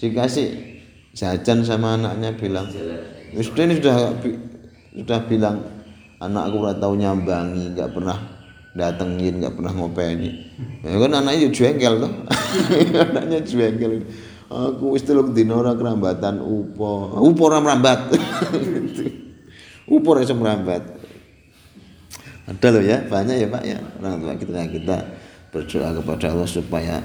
dikasih 0.00 0.69
jajan 1.20 1.60
sama 1.60 2.00
anaknya 2.00 2.32
bilang 2.32 2.64
sudah 3.36 3.62
ini 3.68 3.76
sudah 3.76 4.16
sudah 4.96 5.20
bilang 5.28 5.60
anakku 6.16 6.64
ora 6.64 6.72
tahu 6.80 6.96
nyambangi 6.96 7.76
nggak 7.76 7.92
pernah 7.92 8.16
datengin 8.72 9.44
nggak 9.44 9.52
pernah 9.52 9.72
ngopeni. 9.76 10.30
Ya 10.80 10.96
kan 10.96 11.12
anaknya 11.12 11.52
jengkel 11.52 11.94
tuh 12.00 12.12
anaknya 13.12 13.38
jengkel. 13.44 14.08
Aku 14.50 14.96
wis 14.96 15.04
telung 15.04 15.36
dina 15.36 15.60
ora 15.60 15.76
kerambatan 15.76 16.40
upo. 16.40 17.20
Upo 17.20 17.42
ora 17.52 17.60
merambat. 17.60 18.16
Upo 19.94 20.08
ora 20.16 20.24
iso 20.24 20.34
merambat. 20.34 20.82
Ada 22.48 22.66
loh 22.74 22.82
ya 22.82 22.98
banyak 23.06 23.36
ya 23.44 23.46
Pak 23.46 23.62
ya. 23.62 23.78
Orang 24.00 24.24
tua 24.24 24.34
kita 24.40 24.66
kita 24.72 24.96
berdoa 25.54 25.88
kepada 26.02 26.26
Allah 26.34 26.48
supaya 26.50 26.96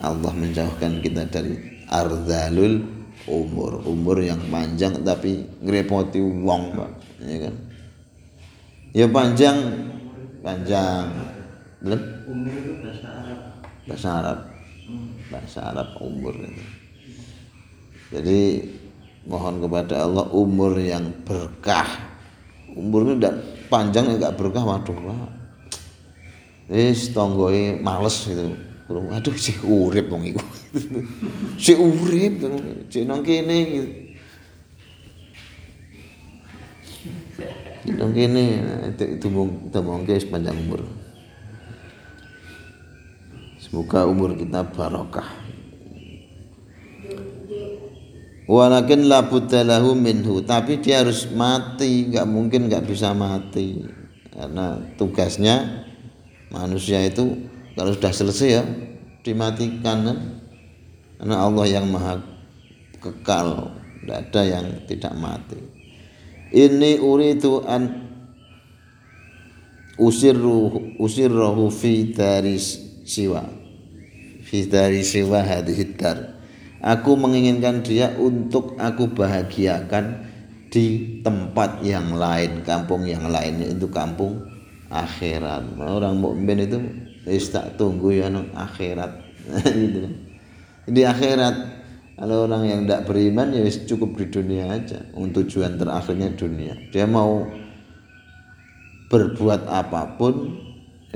Allah 0.00 0.32
menjauhkan 0.32 1.00
kita 1.00 1.24
dari 1.28 1.56
ardalul 1.88 2.99
umur 3.28 3.84
umur 3.84 4.16
yang 4.20 4.40
panjang 4.48 4.96
tapi 5.04 5.44
ngerepoti 5.60 6.20
wong 6.20 6.72
Pak. 6.76 6.90
Ya 7.20 7.36
kan? 7.48 7.54
Ya 8.96 9.06
panjang. 9.10 9.58
Panjang. 10.40 11.04
Belum 11.84 12.00
bahasa 13.84 14.08
Arab. 14.22 14.38
Bahasa 15.28 15.60
Arab. 15.72 15.88
Umur 16.00 16.34
itu. 16.40 16.64
Jadi 18.10 18.40
mohon 19.28 19.60
kepada 19.60 20.08
Allah 20.08 20.26
umur 20.32 20.80
yang 20.80 21.12
berkah. 21.22 21.86
Umur 22.72 23.04
itu 23.04 23.12
tidak 23.20 23.36
panjang 23.68 24.16
enggak 24.16 24.34
berkah. 24.34 24.64
Waduh 24.64 24.96
Pak. 24.96 25.30
Wis 26.70 27.10
tonggoe 27.10 27.82
males 27.82 28.30
gitu 28.30 28.69
aduh 28.90 29.36
si 29.38 29.54
urip 29.62 30.10
wong 30.10 30.26
iku 30.34 30.42
si 31.62 31.78
urip 31.78 32.42
si 32.90 33.06
nang 33.06 33.22
kene 33.22 33.58
gitu 33.70 34.10
Nang 37.96 38.12
kene 38.12 38.44
tumbung 39.18 39.72
tumbungke 39.72 40.14
sepanjang 40.20 40.52
umur. 40.68 40.84
Semoga 43.56 44.04
umur 44.04 44.36
kita 44.36 44.68
barokah. 44.68 45.26
Walakin 48.50 49.06
la 49.06 49.22
lahu 49.62 49.94
minhu, 49.94 50.42
tapi 50.42 50.82
dia 50.82 51.06
harus 51.06 51.30
mati, 51.30 52.10
nggak 52.10 52.26
mungkin 52.26 52.66
nggak 52.66 52.82
bisa 52.84 53.14
mati. 53.14 53.86
Karena 54.34 54.76
tugasnya 54.98 55.86
manusia 56.50 56.98
itu 57.06 57.46
kalau 57.74 57.92
sudah 57.94 58.12
selesai 58.12 58.48
ya 58.48 58.62
dimatikan 59.24 59.98
kan. 60.06 60.18
Karena 61.20 61.36
Allah 61.36 61.66
yang 61.68 61.84
maha 61.92 62.16
kekal, 62.96 63.76
tidak 64.00 64.18
ada 64.32 64.42
yang 64.48 64.66
tidak 64.88 65.12
mati. 65.20 65.60
Ini 66.50 66.96
uritu 66.96 67.60
an 67.68 68.08
usirru 70.00 70.96
usirruhu 70.96 71.68
fi 71.68 72.08
daris 72.16 72.80
siwa. 73.04 73.44
Fi 74.40 74.64
daris 74.64 75.12
siwa 75.12 75.44
dar. 76.00 76.40
Aku 76.80 77.20
menginginkan 77.20 77.84
dia 77.84 78.16
untuk 78.16 78.80
aku 78.80 79.12
bahagiakan 79.12 80.24
di 80.72 81.20
tempat 81.20 81.84
yang 81.84 82.16
lain 82.16 82.64
kampung 82.64 83.04
yang 83.04 83.28
lain 83.28 83.60
itu 83.60 83.92
kampung 83.92 84.40
akhirat. 84.88 85.76
Orang 85.76 86.24
mukmin 86.24 86.64
itu 86.64 86.80
wis 87.28 87.52
tak 87.52 87.76
tunggu 87.76 88.16
ya 88.16 88.32
nang 88.32 88.48
akhirat 88.56 89.12
gitu 89.80 90.08
di 90.90 91.02
akhirat 91.04 91.80
kalau 92.20 92.44
orang 92.44 92.68
yang 92.68 92.80
tidak 92.84 93.08
beriman 93.08 93.48
ya 93.48 93.64
cukup 93.64 94.12
di 94.20 94.28
dunia 94.28 94.68
aja. 94.76 95.00
Untuk 95.16 95.48
tujuan 95.48 95.80
terakhirnya 95.80 96.28
dunia. 96.36 96.76
Dia 96.92 97.08
mau 97.08 97.48
berbuat 99.08 99.64
apa 99.64 100.20
pun 100.20 100.60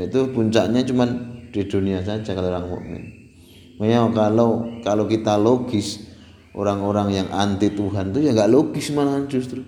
itu 0.00 0.32
puncaknya 0.32 0.80
cuma 0.88 1.04
di 1.52 1.60
dunia 1.68 2.00
saja 2.00 2.32
kalau 2.32 2.48
orang 2.48 2.66
mukmin. 2.72 3.04
Makanya 3.76 4.16
kalau 4.16 4.50
kalau 4.80 5.04
kita 5.04 5.36
logis 5.36 6.08
orang-orang 6.56 7.20
yang 7.20 7.28
anti 7.30 7.68
Tuhan 7.68 8.16
itu 8.16 8.24
ya 8.24 8.32
nggak 8.32 8.48
logis 8.48 8.88
malah 8.96 9.28
justru. 9.28 9.60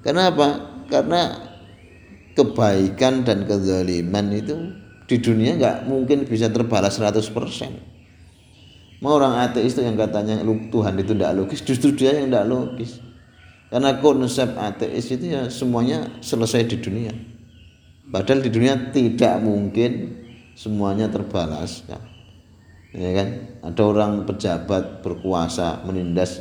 Karena 0.00 0.32
apa? 0.32 0.48
Karena 0.88 1.36
kebaikan 2.32 3.28
dan 3.28 3.44
kezaliman 3.44 4.26
itu 4.32 4.56
di 5.12 5.20
dunia 5.20 5.60
nggak 5.60 5.84
mungkin 5.84 6.24
bisa 6.24 6.48
terbalas 6.48 6.96
100%. 6.96 9.04
Mau 9.04 9.20
orang 9.20 9.44
ateis 9.44 9.76
itu 9.76 9.84
yang 9.84 10.00
katanya 10.00 10.40
Tuhan 10.40 10.96
itu 10.96 11.12
tidak 11.12 11.36
logis, 11.36 11.60
justru 11.60 11.92
dia 11.92 12.16
yang 12.16 12.32
tidak 12.32 12.48
logis. 12.48 12.96
Karena 13.68 14.00
konsep 14.00 14.56
ateis 14.56 15.12
itu 15.12 15.36
ya 15.36 15.52
semuanya 15.52 16.08
selesai 16.24 16.64
di 16.64 16.80
dunia. 16.80 17.12
Padahal 18.08 18.40
di 18.40 18.48
dunia 18.48 18.88
tidak 18.88 19.36
mungkin 19.44 20.16
semuanya 20.56 21.12
terbalaskan. 21.12 22.00
Ya 22.96 23.10
kan? 23.12 23.28
Ada 23.68 23.82
orang 23.84 24.24
pejabat 24.24 25.04
berkuasa 25.04 25.84
menindas 25.84 26.40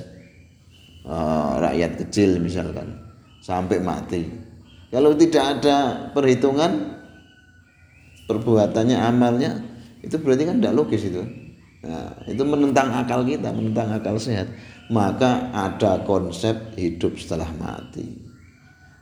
uh, 1.03 1.59
rakyat 1.59 2.07
kecil 2.07 2.39
misalkan 2.39 2.95
sampai 3.43 3.83
mati. 3.83 4.31
Kalau 4.91 5.15
tidak 5.15 5.59
ada 5.59 6.07
perhitungan 6.11 7.00
perbuatannya 8.31 8.95
amalnya 8.95 9.59
itu 9.99 10.15
berarti 10.15 10.47
kan 10.47 10.57
tidak 10.63 10.75
logis 10.79 11.03
itu. 11.11 11.21
Nah, 11.81 12.13
itu 12.29 12.41
menentang 12.45 12.93
akal 12.93 13.25
kita, 13.25 13.49
menentang 13.51 13.89
akal 13.91 14.15
sehat. 14.15 14.47
Maka 14.93 15.49
ada 15.51 16.05
konsep 16.05 16.77
hidup 16.77 17.17
setelah 17.17 17.49
mati. 17.57 18.05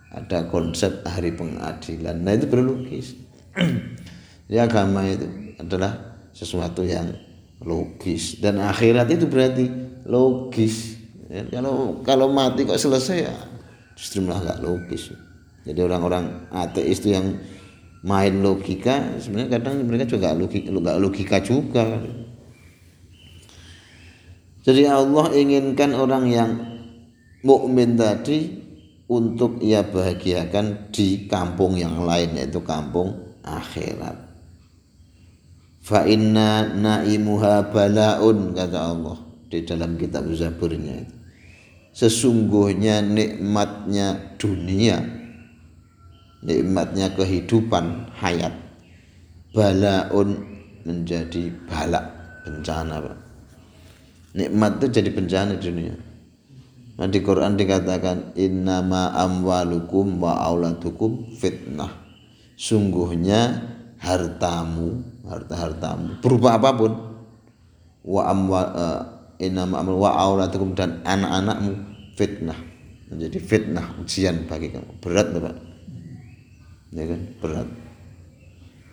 Ada 0.10 0.48
konsep 0.50 1.06
hari 1.06 1.36
pengadilan. 1.36 2.24
Nah, 2.24 2.34
itu 2.34 2.48
berlogis. 2.50 3.14
ya 4.54 4.66
agama 4.66 5.06
itu 5.06 5.28
adalah 5.60 6.24
sesuatu 6.34 6.82
yang 6.82 7.14
logis 7.60 8.40
dan 8.40 8.64
akhirat 8.64 9.12
itu 9.12 9.28
berarti 9.28 9.66
logis. 10.08 10.98
Ya, 11.30 11.46
kalau 11.52 12.02
kalau 12.02 12.32
mati 12.32 12.66
kok 12.66 12.80
selesai 12.80 13.18
ya 13.28 13.36
justru 13.94 14.24
malah 14.24 14.42
nggak 14.50 14.62
logis. 14.64 15.12
Jadi 15.68 15.80
orang-orang 15.84 16.50
ateis 16.50 17.04
itu 17.04 17.14
yang 17.14 17.36
main 18.06 18.40
logika 18.40 19.20
sebenarnya 19.20 19.60
kadang 19.60 19.84
mereka 19.84 20.08
juga 20.08 20.32
logika, 20.32 20.70
logika 20.96 21.38
juga 21.44 21.86
Jadi 24.60 24.86
Allah 24.86 25.34
inginkan 25.34 25.96
orang 25.96 26.26
yang 26.30 26.52
mukmin 27.42 27.96
tadi 27.96 28.60
untuk 29.10 29.58
ia 29.64 29.82
bahagiakan 29.82 30.94
di 30.94 31.26
kampung 31.26 31.74
yang 31.80 32.06
lain 32.06 32.38
yaitu 32.38 32.62
kampung 32.62 33.18
akhirat. 33.42 34.30
Fa 35.82 36.06
inna 36.06 36.70
naimuha 36.70 37.74
balaun 37.74 38.54
kata 38.54 38.78
Allah 38.78 39.18
di 39.50 39.66
dalam 39.66 39.98
kitab 39.98 40.30
Zaburnya. 40.38 41.02
Sesungguhnya 41.90 43.02
nikmatnya 43.02 44.38
dunia, 44.38 45.02
nikmatnya 46.44 47.12
kehidupan 47.16 48.16
hayat, 48.16 48.56
balaun 49.52 50.40
menjadi 50.88 51.52
balak 51.68 52.06
bencana 52.48 53.04
Pak. 53.04 53.18
Nikmat 54.30 54.72
itu 54.80 54.88
jadi 55.02 55.10
bencana 55.10 55.58
di 55.58 55.64
dunia. 55.68 55.96
Nah, 57.00 57.08
di 57.08 57.20
Quran 57.24 57.56
dikatakan 57.56 58.36
innama 58.36 59.16
amwalukum 59.16 60.20
wa 60.20 60.36
auladukum 60.44 61.32
fitnah. 61.32 61.96
Sungguhnya 62.60 63.56
hartamu, 64.04 65.00
harta-hartamu 65.24 66.20
berupa 66.20 66.60
apa 66.60 66.70
pun 66.76 66.92
wa 68.04 68.22
amwal 68.28 68.68
uh, 68.76 69.02
innama 69.40 69.80
amwal 69.80 70.04
wa 70.04 70.12
auladukum 70.12 70.76
dan 70.76 71.00
anak-anakmu 71.08 71.74
fitnah. 72.20 72.60
Menjadi 73.10 73.40
fitnah 73.42 73.96
ujian 74.04 74.46
bagi 74.46 74.70
kamu. 74.70 75.00
Berat 75.00 75.32
Pak. 75.34 75.69
Ya 76.94 77.04
kan? 77.06 77.22
Berat. 77.42 77.70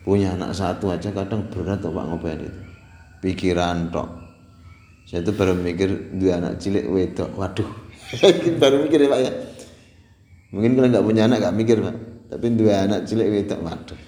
Punya 0.06 0.38
anak 0.38 0.54
satu 0.54 0.92
aja 0.92 1.10
kadang 1.10 1.50
berat 1.50 1.82
Pak 1.82 2.04
ngobain 2.06 2.40
itu. 2.40 2.62
Pikiran 3.24 3.90
tok. 3.90 4.08
Saya 5.06 5.22
itu 5.22 5.32
baru 5.34 5.54
mikir 5.54 6.18
dua 6.18 6.38
anak 6.42 6.58
cilik 6.58 6.86
wedok. 6.90 7.30
Waduh, 7.38 7.70
baru 8.62 8.86
mikir 8.86 9.06
ya 9.06 9.08
pak 9.10 9.20
ya 9.22 9.32
mungkin 10.54 10.78
kalau 10.78 10.88
nggak 10.88 11.04
punya 11.04 11.22
anak 11.26 11.38
nggak 11.42 11.56
mikir 11.58 11.76
pak 11.82 11.96
tapi 12.30 12.46
dua 12.54 12.74
anak 12.86 13.00
cilik 13.06 13.28
wedok 13.28 13.60
waduh 13.66 14.00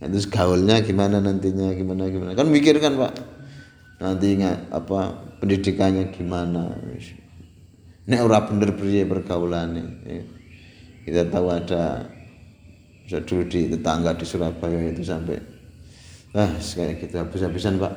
nah, 0.00 0.06
terus 0.08 0.26
gaulnya 0.28 0.76
gimana 0.84 1.16
nantinya 1.18 1.72
gimana 1.72 2.12
gimana 2.12 2.32
kan 2.36 2.46
mikir 2.48 2.76
kan 2.78 2.96
pak 2.96 3.12
nanti 3.98 4.36
nggak 4.38 4.58
apa 4.70 4.98
pendidikannya 5.40 6.12
gimana 6.12 6.76
ini 8.08 8.16
orang 8.24 8.48
bener 8.48 8.70
pria 8.72 9.04
pergaulan 9.04 9.68
ya. 9.76 10.22
kita 11.08 11.22
tahu 11.32 11.46
ada 11.52 12.08
bisa 13.08 13.24
dulu 13.24 13.48
di 13.48 13.72
tetangga 13.72 14.12
di 14.12 14.28
Surabaya 14.28 14.92
itu 14.92 15.00
sampai 15.00 15.40
ah 16.36 16.52
kayak 16.60 17.08
gitu 17.08 17.16
habis-habisan 17.16 17.80
pak 17.80 17.96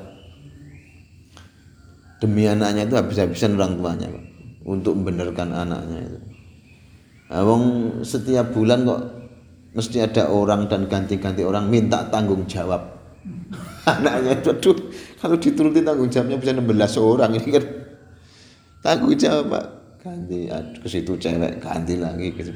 demi 2.24 2.47
anaknya 2.47 2.88
itu 2.88 2.95
habis-habisan 2.95 3.60
orang 3.60 3.76
tuanya 3.76 4.08
pak 4.08 4.24
untuk 4.63 4.93
membenarkan 4.95 5.52
anaknya 5.52 6.00
itu. 6.06 6.19
Awang 7.32 7.63
setiap 8.08 8.56
bulan 8.56 8.88
kok 8.88 9.02
mesti 9.76 10.04
ada 10.04 10.30
orang 10.30 10.67
dan 10.67 10.86
ganti-ganti 10.86 11.41
orang 11.41 11.67
minta 11.67 12.08
tanggung 12.12 12.45
jawab. 12.45 13.02
anaknya 13.91 14.38
aduh 14.38 14.78
kalau 15.17 15.38
dituruti 15.38 15.82
tanggung 15.82 16.10
jawabnya 16.10 16.38
bisa 16.38 16.54
16 16.54 16.97
orang 17.02 17.32
ini 17.36 17.50
kan 17.50 17.65
tanggung 18.80 19.17
jawab 19.17 19.45
Pak. 19.50 19.65
Ganti 20.02 20.50
ke 20.82 20.88
situ 20.89 21.13
cewek 21.17 21.62
ganti 21.62 22.00
lagi 22.00 22.34
gitu. 22.34 22.54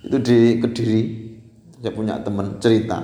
Itu 0.00 0.16
di 0.20 0.58
Kediri 0.60 1.00
saya 1.80 1.92
punya 1.92 2.20
teman 2.20 2.60
cerita. 2.60 3.00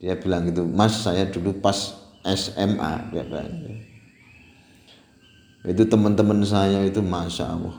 Dia 0.00 0.16
bilang 0.16 0.48
gitu, 0.48 0.64
"Mas, 0.64 1.04
saya 1.04 1.28
dulu 1.28 1.58
pas 1.60 1.76
SMA." 2.24 2.92
Dia 3.12 3.22
bilang, 3.26 3.46
itu 5.60 5.82
teman-teman 5.84 6.40
saya 6.46 6.86
itu 6.88 7.04
masya 7.04 7.52
Allah. 7.52 7.74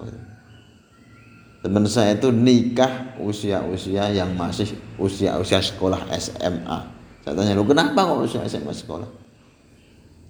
Teman 1.65 1.85
saya 1.89 2.13
itu 2.13 2.29
nikah 2.29 3.17
usia-usia 3.21 4.13
yang 4.13 4.33
masih 4.37 4.69
usia-usia 5.01 5.61
sekolah 5.61 6.09
SMA 6.13 7.01
saya 7.21 7.37
tanya 7.37 7.53
lu 7.53 7.65
kenapa 7.69 8.01
kok 8.01 8.25
usia 8.25 8.41
SMA 8.49 8.73
sekolah? 8.73 9.09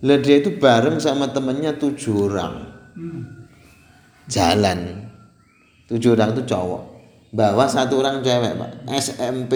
Lah 0.03 0.17
dia 0.19 0.43
itu 0.43 0.59
bareng 0.59 0.99
sama 0.99 1.31
temennya 1.31 1.79
tujuh 1.79 2.27
orang. 2.27 2.67
Jalan. 4.27 5.07
Tujuh 5.87 6.15
orang 6.15 6.35
itu 6.35 6.43
cowok 6.47 6.90
bawa 7.31 7.65
satu 7.67 8.03
orang 8.03 8.19
cewek 8.19 8.59
pak. 8.59 8.71
SMP 8.99 9.53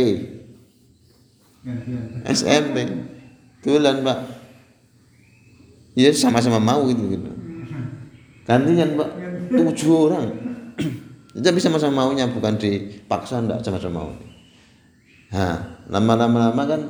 SMP 2.25 2.87
tulan 3.61 4.01
pak. 4.01 4.19
Ya 5.95 6.11
sama-sama 6.11 6.59
mau 6.59 6.87
gitu 6.87 7.03
gitu. 7.11 7.29
Gantian 8.47 8.95
pak. 8.95 9.09
Tujuh 9.51 10.11
orang. 10.11 10.25
Bisa 11.35 11.67
sama-sama 11.67 12.07
maunya 12.07 12.31
bukan 12.31 12.55
dipaksa 12.55 13.43
enggak 13.43 13.59
sama-sama 13.59 14.07
mau. 14.07 14.11
Nah 15.35 15.83
lama-lama 15.91 16.49
lama 16.49 16.63
kan 16.63 16.81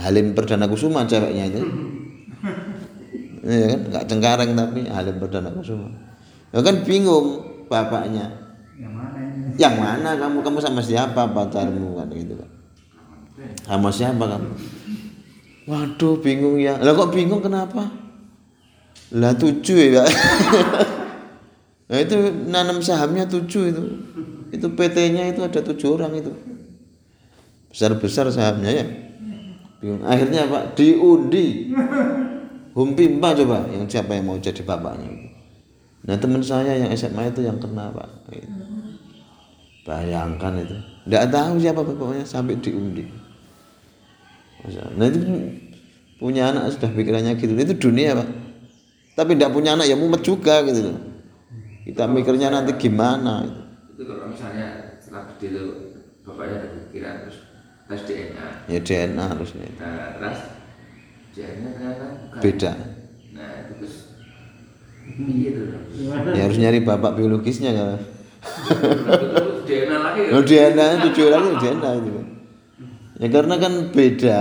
Halim 0.00 0.32
Perdana 0.32 0.64
Kusuma 0.64 1.04
ceweknya 1.04 1.52
itu. 1.52 1.60
Ya 3.44 3.66
kan? 3.76 3.80
Nggak 3.92 4.04
cengkareng 4.08 4.56
tapi 4.56 4.88
Halim 4.88 5.20
Perdana 5.20 5.52
Kusuma. 5.52 5.92
Ya 6.56 6.64
kan 6.64 6.80
bingung 6.88 7.44
bapaknya. 7.68 8.32
Ini? 8.80 8.88
Yang 9.60 9.76
mana 9.80 10.16
kamu? 10.16 10.40
Kamu 10.44 10.58
sama 10.60 10.80
siapa 10.80 11.28
pacarmu? 11.30 11.98
Kan 11.98 12.08
gitu 12.12 12.34
kan 12.36 12.52
sama 13.66 13.88
siapa 13.90 14.24
kamu? 14.26 14.50
Waduh 15.66 16.18
bingung 16.18 16.58
ya. 16.58 16.78
Lah 16.82 16.92
kok 16.94 17.14
bingung 17.14 17.40
kenapa? 17.42 17.86
Lah 19.12 19.36
tujuh 19.36 19.92
ya 19.92 20.08
nah 21.92 22.00
itu 22.00 22.16
nanam 22.48 22.80
sahamnya 22.80 23.28
tujuh 23.28 23.62
itu. 23.68 23.84
Itu 24.52 24.72
PT-nya 24.72 25.32
itu 25.32 25.44
ada 25.44 25.60
tujuh 25.60 26.00
orang 26.00 26.16
itu. 26.16 26.32
Besar 27.68 27.92
besar 27.96 28.28
sahamnya 28.32 28.70
ya. 28.72 28.86
Akhirnya 30.04 30.48
pak 30.48 30.72
diundi. 30.76 31.72
Humpimpa 32.72 33.36
coba 33.36 33.68
yang 33.68 33.84
siapa 33.84 34.16
yang 34.16 34.32
mau 34.32 34.40
jadi 34.40 34.64
bapaknya 34.64 35.12
itu. 35.12 35.28
Nah 36.08 36.16
teman 36.16 36.40
saya 36.40 36.72
yang 36.72 36.90
SMA 36.96 37.28
itu 37.28 37.44
yang 37.44 37.60
kena 37.60 37.92
pak 37.92 38.08
bayangkan 39.82 40.58
itu. 40.58 40.76
Tidak 41.06 41.24
tahu 41.30 41.58
siapa 41.58 41.80
bapaknya 41.82 42.26
sampai 42.26 42.58
diundi. 42.58 43.04
Nah 44.98 45.06
itu 45.10 45.18
punya 46.22 46.54
anak 46.54 46.70
sudah 46.74 46.90
pikirannya 46.94 47.34
gitu. 47.38 47.52
Itu 47.54 47.74
dunia 47.90 48.14
pak. 48.14 48.28
Tapi 49.18 49.34
tidak 49.36 49.52
punya 49.52 49.74
anak 49.74 49.90
ya 49.90 49.98
mumet 49.98 50.22
juga 50.22 50.62
gitu 50.66 50.90
loh. 50.90 50.98
Kita 51.82 52.06
mikirnya 52.06 52.54
nanti 52.54 52.78
gimana 52.78 53.42
itu 53.42 53.62
itu 54.02 54.10
kalau 54.10 54.26
misalnya 54.34 54.98
setelah 54.98 55.30
gede 55.30 55.46
itu 55.54 55.64
bapaknya 56.26 56.56
ada 56.58 56.68
pikiran 56.74 57.14
terus 57.22 57.38
tes 57.86 58.02
DNA 58.08 58.46
ya 58.66 58.80
DNA 58.82 59.24
harusnya. 59.30 59.68
Nah 59.78 60.18
terus 60.18 60.40
DNA 61.38 61.68
ternyata 61.70 62.06
bukan. 62.10 62.40
Beda. 62.42 62.72
Nah 63.30 63.48
itu 63.62 63.72
terus 63.78 63.96
iya 65.22 65.50
tuh 65.54 65.66
ya 66.34 66.42
harus 66.50 66.58
nyari 66.58 66.78
bapak 66.82 67.12
biologisnya 67.14 67.70
kan 67.78 68.00
Terus 70.16 70.28
DNA 70.28 70.28
lagi 70.28 70.28
ya 70.28 70.32
Kalau 70.32 70.42
DNA 70.46 70.86
tujuh 71.08 71.26
lagi 71.28 71.50
DNA 71.60 71.90
itu. 71.98 72.10
Ya 73.22 73.28
karena 73.30 73.54
kan 73.60 73.72
beda 73.94 74.38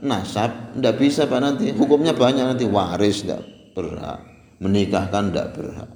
nasab 0.00 0.50
tidak 0.76 0.94
bisa 0.96 1.26
pak 1.26 1.40
nanti. 1.42 1.74
Hukumnya 1.74 2.14
banyak 2.14 2.44
nanti 2.46 2.64
waris 2.64 3.26
tidak 3.26 3.42
berhak 3.74 4.20
menikahkan 4.60 5.32
tidak 5.32 5.56
berhak 5.56 5.90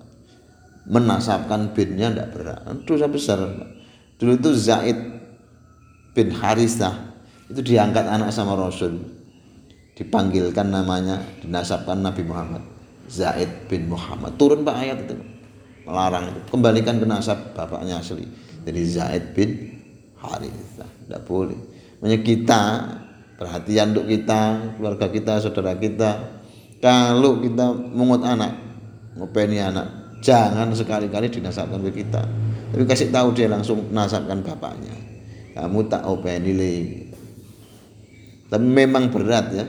menasabkan 0.88 1.72
binnya 1.72 2.12
tidak 2.12 2.28
berhak. 2.32 2.60
Dosa 2.84 3.06
besar 3.08 3.38
dulu 4.20 4.32
itu 4.36 4.50
Zaid 4.56 4.98
bin 6.16 6.28
Harithah 6.32 7.12
itu 7.48 7.60
diangkat 7.60 8.04
anak 8.08 8.32
sama 8.32 8.56
Rasul. 8.56 9.00
Dipanggilkan 9.94 10.74
namanya 10.74 11.22
dinasabkan 11.38 12.02
Nabi 12.02 12.26
Muhammad. 12.26 12.62
Zaid 13.06 13.68
bin 13.70 13.86
Muhammad. 13.86 14.34
Turun 14.34 14.66
pak 14.66 14.74
ayat 14.80 15.06
itu 15.06 15.14
melarang 15.86 16.34
itu. 16.34 16.40
Kembalikan 16.50 16.98
ke 16.98 17.06
nasab 17.06 17.54
bapaknya 17.54 18.00
asli 18.00 18.26
jadi 18.64 18.82
Zaid 18.88 19.24
bin 19.36 19.76
Harithah 20.16 20.88
tidak 21.04 21.22
boleh. 21.28 21.58
Makanya 22.00 22.18
kita 22.24 22.60
perhatian 23.36 23.92
untuk 23.92 24.08
kita 24.08 24.40
keluarga 24.80 25.06
kita 25.12 25.32
saudara 25.44 25.76
kita. 25.76 26.40
Kalau 26.80 27.40
kita 27.40 27.72
mengut 27.72 28.24
anak 28.24 28.56
ngopeni 29.16 29.60
anak 29.60 30.18
jangan 30.24 30.72
sekali-kali 30.72 31.28
dinasabkan 31.28 31.80
ke 31.88 32.04
kita. 32.04 32.24
Tapi 32.72 32.82
kasih 32.88 33.12
tahu 33.12 33.36
dia 33.36 33.46
langsung 33.46 33.92
nasabkan 33.92 34.40
bapaknya. 34.40 34.96
Kamu 35.54 35.86
tak 35.86 36.08
openi 36.08 36.52
le. 36.56 36.74
Tapi 38.48 38.64
memang 38.64 39.12
berat 39.12 39.46
ya. 39.54 39.64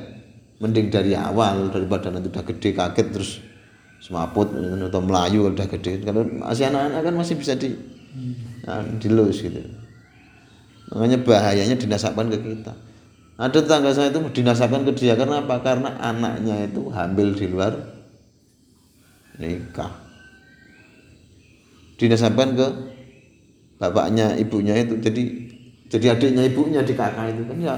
Mending 0.56 0.88
dari 0.88 1.12
awal 1.12 1.68
daripada 1.68 2.08
nanti 2.08 2.32
udah 2.32 2.48
gede 2.48 2.72
kaget 2.72 3.08
terus 3.12 3.44
semaput 4.00 4.48
atau 4.56 5.02
melayu 5.04 5.52
udah 5.52 5.68
gede. 5.68 6.00
Kalau 6.02 6.24
masih 6.24 6.72
anak-anak 6.72 7.02
kan 7.04 7.14
masih 7.20 7.36
bisa 7.36 7.54
di 7.60 7.76
dilus 8.98 9.46
gitu. 9.46 9.62
Makanya 10.94 11.22
bahayanya 11.22 11.78
dinasabkan 11.78 12.30
ke 12.30 12.38
kita. 12.42 12.74
Ada 13.36 13.62
tetangga 13.62 13.92
saya 13.92 14.10
itu 14.10 14.22
dinasabkan 14.32 14.88
ke 14.88 14.92
dia 14.96 15.14
karena 15.14 15.44
apa? 15.44 15.60
Karena 15.60 15.92
anaknya 16.00 16.66
itu 16.66 16.88
hamil 16.90 17.36
di 17.36 17.46
luar 17.52 17.74
nikah. 19.38 19.92
Dinasabkan 22.00 22.56
ke 22.56 22.68
bapaknya 23.78 24.38
ibunya 24.40 24.78
itu. 24.80 24.98
Jadi 25.02 25.24
jadi 25.92 26.18
adiknya 26.18 26.44
ibunya 26.48 26.82
di 26.82 26.94
kakak 26.96 27.36
itu 27.36 27.44
kan 27.44 27.58
ya 27.60 27.76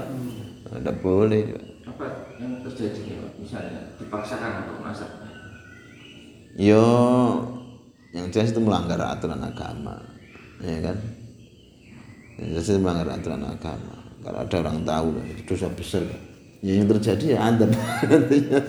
tidak 0.68 0.96
boleh. 1.02 1.42
Apa 1.84 2.04
yang 2.38 2.62
terjadi 2.62 3.18
ya 3.18 3.20
misalnya 3.40 3.82
dipaksakan 3.98 4.68
untuk 4.68 4.78
masak 4.84 5.10
yo 6.58 6.82
yang 8.10 8.26
jelas 8.34 8.50
itu 8.50 8.58
melanggar 8.58 8.98
aturan 8.98 9.38
agama 9.38 9.94
ya 10.62 10.78
kan? 10.82 10.96
Jelas 12.38 12.66
itu 12.70 12.78
melanggar 12.78 13.18
aturan 13.18 13.42
agama. 13.42 13.94
Kalau 14.22 14.38
ada 14.42 14.56
orang 14.62 14.78
tahu 14.86 15.08
itu 15.26 15.42
dosa 15.54 15.68
besar. 15.74 16.02
Ya 16.58 16.74
yang 16.74 16.90
terjadi 16.90 17.38
ya 17.38 17.38
anda 17.50 17.66
nantinya 17.70 18.60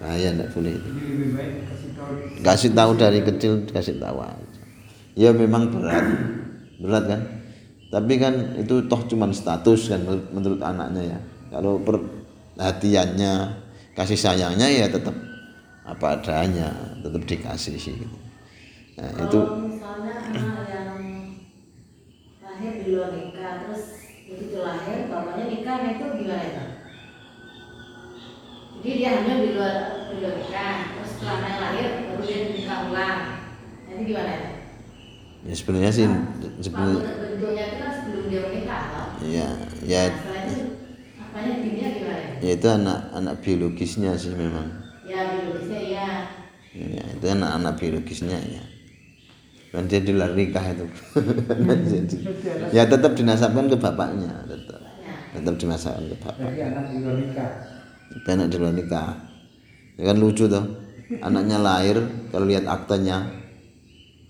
bahaya 0.00 0.28
tidak 0.32 0.48
boleh. 0.56 0.72
Itu 0.72 0.88
Jadi 0.88 2.40
kasih 2.44 2.70
tahu 2.72 2.90
dari 2.96 3.20
kecil 3.24 3.52
kasih 3.68 3.96
tahu 4.00 4.20
aja. 4.24 4.60
Ya 5.16 5.30
memang 5.32 5.72
berat. 5.72 6.04
Berat 6.80 7.04
kan? 7.08 7.20
Tapi 7.88 8.14
kan 8.20 8.34
itu 8.60 8.84
toh 8.84 9.00
cuman 9.08 9.32
status 9.32 9.88
kan 9.92 10.00
menurut, 10.04 10.26
menurut 10.32 10.60
anaknya 10.60 11.16
ya. 11.16 11.18
Kalau 11.48 11.80
perhatiannya 11.80 13.32
kasih 13.96 14.14
sayangnya 14.14 14.68
ya 14.68 14.86
tetap 14.86 15.16
apa 15.88 16.20
adanya 16.20 16.68
tetap 17.00 17.24
dikasih 17.24 17.80
sih 17.80 17.96
gitu. 17.96 18.16
nah 18.94 19.08
itu 19.24 19.40
Kalau 19.40 19.64
misalnya 19.66 20.14
anak 20.36 20.68
yang 22.58 22.77
di 22.88 22.96
luar 22.96 23.12
nikah 23.12 23.52
terus 23.60 23.84
begitu 24.24 24.56
lahir 24.64 25.12
bapaknya 25.12 25.44
nikah 25.46 25.76
nah 25.76 25.90
itu 25.92 26.04
gimana 26.16 26.44
itu? 26.48 26.64
Jadi 28.78 28.90
dia 28.96 29.10
hamil 29.12 29.36
di 29.44 29.50
luar 29.52 29.74
di 30.08 30.16
luar 30.24 30.34
nikah 30.40 30.74
terus 30.96 31.08
setelah 31.12 31.36
anaknya 31.36 31.60
lahir 31.60 31.86
baru 32.08 32.22
dia 32.24 32.38
nikah 32.48 32.78
ulang. 32.88 33.20
Nanti 33.84 34.02
gimana 34.08 34.30
itu? 34.32 34.50
ya 35.38 35.54
sebenarnya 35.54 35.92
sih 35.92 36.04
Kalau 36.08 36.64
sebenarnya 36.64 37.64
itu 37.68 37.76
kan 37.78 37.90
sebelum 37.94 38.24
dia 38.26 38.40
menikah 38.48 38.82
loh. 38.90 39.08
ya 39.22 39.46
ya 39.84 40.02
Nah, 40.08 40.40
itu 40.48 40.62
apanya 41.20 41.52
gimana? 41.60 42.16
ya 42.40 42.50
itu 42.56 42.66
anak 42.66 42.98
anak 43.12 43.34
biologisnya 43.44 44.12
sih 44.16 44.32
memang 44.32 44.66
Ya 45.04 45.18
biologisnya 45.30 45.80
iya. 45.84 46.08
ya 46.74 47.04
itu 47.16 47.26
anak-anak 47.28 47.74
biologisnya 47.76 48.38
ya 48.40 48.62
dan 49.68 49.84
dia 49.84 50.00
di 50.00 50.12
nikah 50.16 50.64
itu. 50.72 50.86
Jadi, 51.92 52.16
ya 52.72 52.88
tetap 52.88 53.12
dinasabkan 53.12 53.68
ke 53.68 53.76
bapaknya 53.76 54.32
tetap. 54.48 54.80
Ya. 54.80 55.14
tetap 55.36 55.54
dinasabkan 55.60 56.04
ke 56.08 56.16
bapak. 56.24 56.46
Jadi 56.48 56.60
anak 56.64 56.84
di 56.88 56.96
luar 57.04 57.16
nikah. 57.20 57.50
Tapi 58.08 58.28
anak 58.32 58.48
di 58.48 58.56
luar 58.56 58.74
nikah. 58.74 59.10
Ya 60.00 60.02
kan 60.08 60.16
lucu 60.16 60.44
tuh 60.48 60.64
anaknya 61.20 61.56
lahir 61.60 61.96
kalau 62.32 62.46
lihat 62.48 62.64
aktenya 62.68 63.28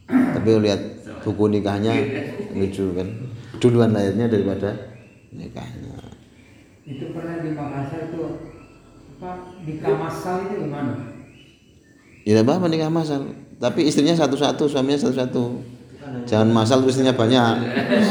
tapi 0.08 0.48
lihat 0.62 0.80
buku 1.22 1.44
nikahnya 1.54 1.92
lucu 2.58 2.94
kan. 2.98 3.08
Duluan 3.58 3.90
lahirnya 3.94 4.30
daripada 4.30 4.70
nikahnya. 5.34 5.98
Itu 6.86 7.12
pernah 7.14 7.42
di 7.42 7.52
Makassar 7.52 8.10
itu 8.10 8.20
apa 9.18 9.58
nikah 9.66 9.94
masal 9.98 10.46
itu 10.46 10.62
gimana? 10.62 11.18
ya 12.28 12.44
apa 12.44 12.66
nikah 12.70 12.92
masal 12.92 13.34
tapi 13.58 13.90
istrinya 13.90 14.14
satu-satu 14.14 14.70
suaminya 14.70 14.98
satu-satu 15.02 15.44
jangan 16.24 16.48
masal 16.54 16.86
istrinya 16.86 17.12
banyak 17.12 17.54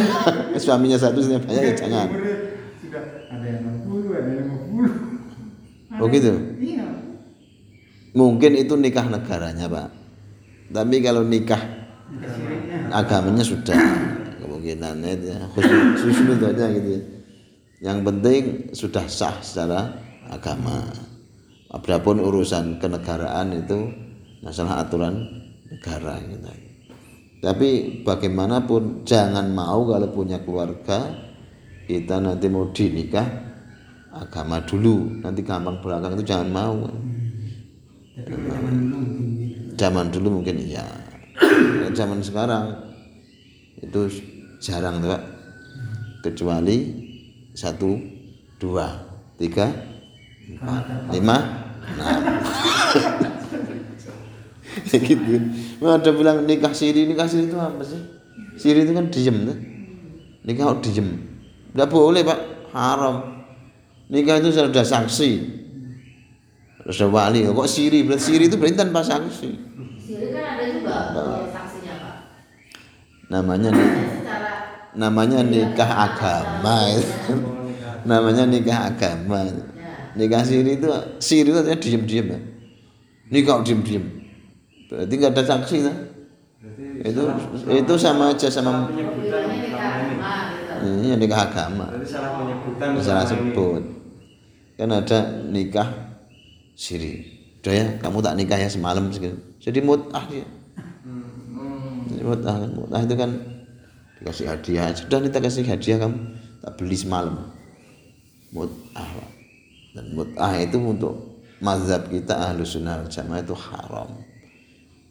suaminya 0.64 1.00
satu 1.00 1.24
istrinya 1.24 1.42
banyak 1.42 1.64
ya 1.72 1.74
jangan 1.76 2.08
Umurnya 2.12 2.36
Sudah 2.78 3.04
ada 3.28 3.46
yang 3.48 3.64
60, 3.84 4.20
ada 4.20 4.30
yang 4.32 4.48
50. 5.98 5.98
Oh 5.98 6.08
gitu? 6.14 6.34
Iya. 6.62 6.88
mungkin 8.14 8.52
itu 8.60 8.74
nikah 8.76 9.08
negaranya 9.08 9.66
pak 9.72 9.88
tapi 10.68 10.96
kalau 11.00 11.24
nikah 11.24 11.64
agamanya 12.92 13.44
sudah 13.44 13.78
kemungkinannya 14.40 15.10
itu 15.16 15.26
ya 15.32 15.40
khusus 15.56 16.16
aja 16.44 16.66
gitu 16.76 16.90
ya. 16.92 17.02
yang 17.82 18.04
penting 18.04 18.72
sudah 18.76 19.06
sah 19.08 19.38
secara 19.40 19.96
agama 20.28 20.88
apa 21.68 22.00
pun 22.00 22.20
urusan 22.24 22.80
kenegaraan 22.80 23.54
itu 23.64 24.07
masalah 24.42 24.86
aturan 24.86 25.26
negara 25.70 26.18
gitu. 26.22 26.50
Tapi 27.38 28.02
bagaimanapun 28.02 29.06
jangan 29.06 29.54
mau 29.54 29.86
kalau 29.86 30.10
punya 30.10 30.42
keluarga 30.42 31.14
kita 31.86 32.18
nanti 32.18 32.50
mau 32.50 32.74
dinikah 32.74 33.28
agama 34.10 34.58
dulu. 34.66 35.22
Nanti 35.22 35.46
gampang 35.46 35.78
belakang 35.80 36.18
itu 36.18 36.26
jangan 36.26 36.50
mau. 36.50 36.78
Tapi 38.18 38.34
kalau 38.34 38.58
zaman 38.58 38.74
dulu 38.82 38.98
mungkin 38.98 39.38
gitu. 39.38 39.78
zaman 39.78 40.06
dulu 40.10 40.28
mungkin 40.42 40.56
iya. 40.58 40.86
Zaman 41.94 42.20
sekarang 42.26 42.66
itu 43.78 44.10
jarang 44.58 44.98
tuh 45.06 45.14
Pak. 45.14 45.24
kecuali 46.26 46.78
satu 47.54 47.94
dua 48.58 48.90
tiga 49.38 49.70
empat 50.50 51.14
lima 51.14 51.38
enam 51.94 52.22
gitu. 54.88 55.34
Ada 55.84 56.10
bilang 56.16 56.48
nikah 56.48 56.72
siri 56.72 57.06
nikah 57.06 57.28
siri 57.28 57.52
itu 57.52 57.58
apa 57.60 57.84
sih? 57.84 58.02
Siri 58.58 58.88
itu 58.88 58.92
kan 58.96 59.12
diem 59.12 59.38
tuh. 59.46 59.58
Nikah 60.48 60.64
kok 60.74 60.80
diem? 60.88 61.08
Tidak 61.76 61.88
boleh 61.92 62.24
pak. 62.24 62.40
Haram. 62.72 63.46
Nikah 64.08 64.40
itu 64.40 64.50
sudah 64.56 64.86
saksi 64.86 65.32
sudah 66.88 67.10
wali. 67.12 67.44
Kok 67.44 67.68
siri? 67.68 68.08
Berarti 68.08 68.24
siri 68.32 68.48
itu 68.48 68.56
berarti 68.56 68.80
tanpa 68.80 69.04
saksi 69.04 69.50
Siri 70.00 70.32
kan 70.32 70.56
ada 70.56 70.64
juga 70.72 70.96
eh, 71.12 71.46
saksinya 71.52 71.94
pak. 72.00 72.16
namanya 73.28 73.70
namanya 74.96 75.40
nikah 75.44 75.92
agama. 76.08 76.76
Itu. 76.96 77.36
namanya 78.08 78.44
nikah 78.48 78.88
agama. 78.88 79.44
Ya, 79.52 80.16
nikah 80.16 80.48
siri 80.48 80.80
itu 80.80 80.88
siri 81.20 81.52
itu 81.52 81.60
artinya 81.60 81.78
diem 81.78 82.04
diem 82.08 82.28
ya. 82.32 82.40
Nikah 83.28 83.68
diem 83.68 83.84
diem 83.84 84.17
berarti 84.88 85.14
nggak 85.20 85.34
ada 85.36 85.44
saksi 85.44 85.78
kan 85.84 85.96
itu 87.04 87.24
itu 87.70 87.94
sama 88.00 88.34
aja 88.34 88.48
sama 88.50 88.88
pilihannya 88.90 89.56
nikah 89.62 89.84
agama 89.94 90.46
gitu. 90.58 90.84
ini. 90.88 91.10
nikah 91.16 91.42
agama. 91.48 91.86
Berarti 91.94 92.08
salah 92.10 92.32
penyebutan 92.42 92.88
salah 93.00 93.24
ini. 93.24 93.32
sebut. 93.32 93.84
Kan 94.78 94.90
ada 94.94 95.20
nikah 95.50 95.90
siri. 96.74 97.14
Udah 97.62 97.74
ya 97.74 97.86
kamu 98.00 98.18
tak 98.24 98.36
nikah 98.40 98.58
ya 98.58 98.70
semalam 98.72 99.12
segitu 99.12 99.38
jadi 99.60 99.80
mutah 99.84 100.24
dia. 100.32 100.48
Jadi 102.08 102.24
mutah 102.24 102.56
kan. 102.56 102.70
Mutah 102.72 103.00
itu 103.04 103.16
kan 103.20 103.32
dikasih 104.18 104.46
hadiah 104.50 104.88
sudah 104.96 105.20
kita 105.22 105.38
kasih 105.44 105.64
hadiah 105.68 105.98
kamu. 106.02 106.18
Tak 106.64 106.72
beli 106.80 106.98
semalam. 106.98 107.36
Mutah 108.56 109.12
dan 109.98 110.06
mutah 110.14 110.52
itu 110.62 110.78
untuk 110.78 111.42
mazhab 111.58 112.06
kita 112.08 112.38
ahlu 112.38 112.62
sunnah 112.62 113.02
jamaah 113.10 113.42
itu 113.42 113.58
haram 113.58 114.14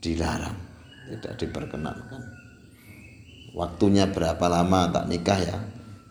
dilarang. 0.06 0.54
Tidak 1.10 1.34
diperkenankan. 1.34 2.22
Waktunya 3.58 4.06
berapa 4.06 4.46
lama 4.46 4.94
tak 4.94 5.10
nikah 5.10 5.38
ya? 5.38 5.58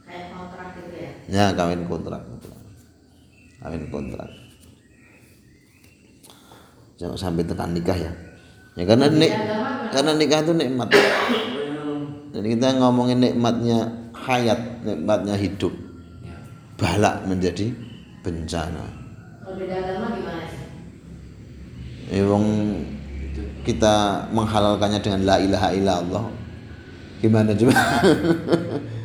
Kayak 0.03 0.35
kontrak 0.35 0.67
gitu 0.75 0.95
ya. 0.97 1.11
ya 1.31 1.45
kawin 1.55 1.87
kontrak 1.87 2.23
kawin 3.65 3.83
kontrak. 3.89 4.29
Jangan 7.01 7.17
sampai 7.17 7.43
tekan 7.43 7.73
nikah 7.73 7.97
ya. 7.97 8.11
Ya 8.77 8.83
karena 8.85 9.09
nik 9.09 9.33
karena 9.89 10.11
nikah 10.13 10.39
itu 10.45 10.53
nikmat. 10.53 10.93
Jadi 12.35 12.47
kita 12.53 12.77
ngomongin 12.77 13.19
nikmatnya 13.25 13.89
hayat 14.13 14.85
nikmatnya 14.85 15.33
hidup. 15.33 15.73
Balak 16.77 17.25
menjadi 17.25 17.71
bencana. 18.21 18.85
Kalau 19.41 19.55
beda 19.55 19.75
agama 19.79 20.11
gimana 20.11 20.43
sih? 20.45 20.61
Eh, 22.11 22.21
wong 22.21 22.45
kita 23.65 24.29
menghalalkannya 24.29 25.01
dengan 25.01 25.21
la 25.25 25.35
ilaha 25.41 25.69
illallah 25.73 26.25
gimana 27.19 27.57
coba 27.57 27.73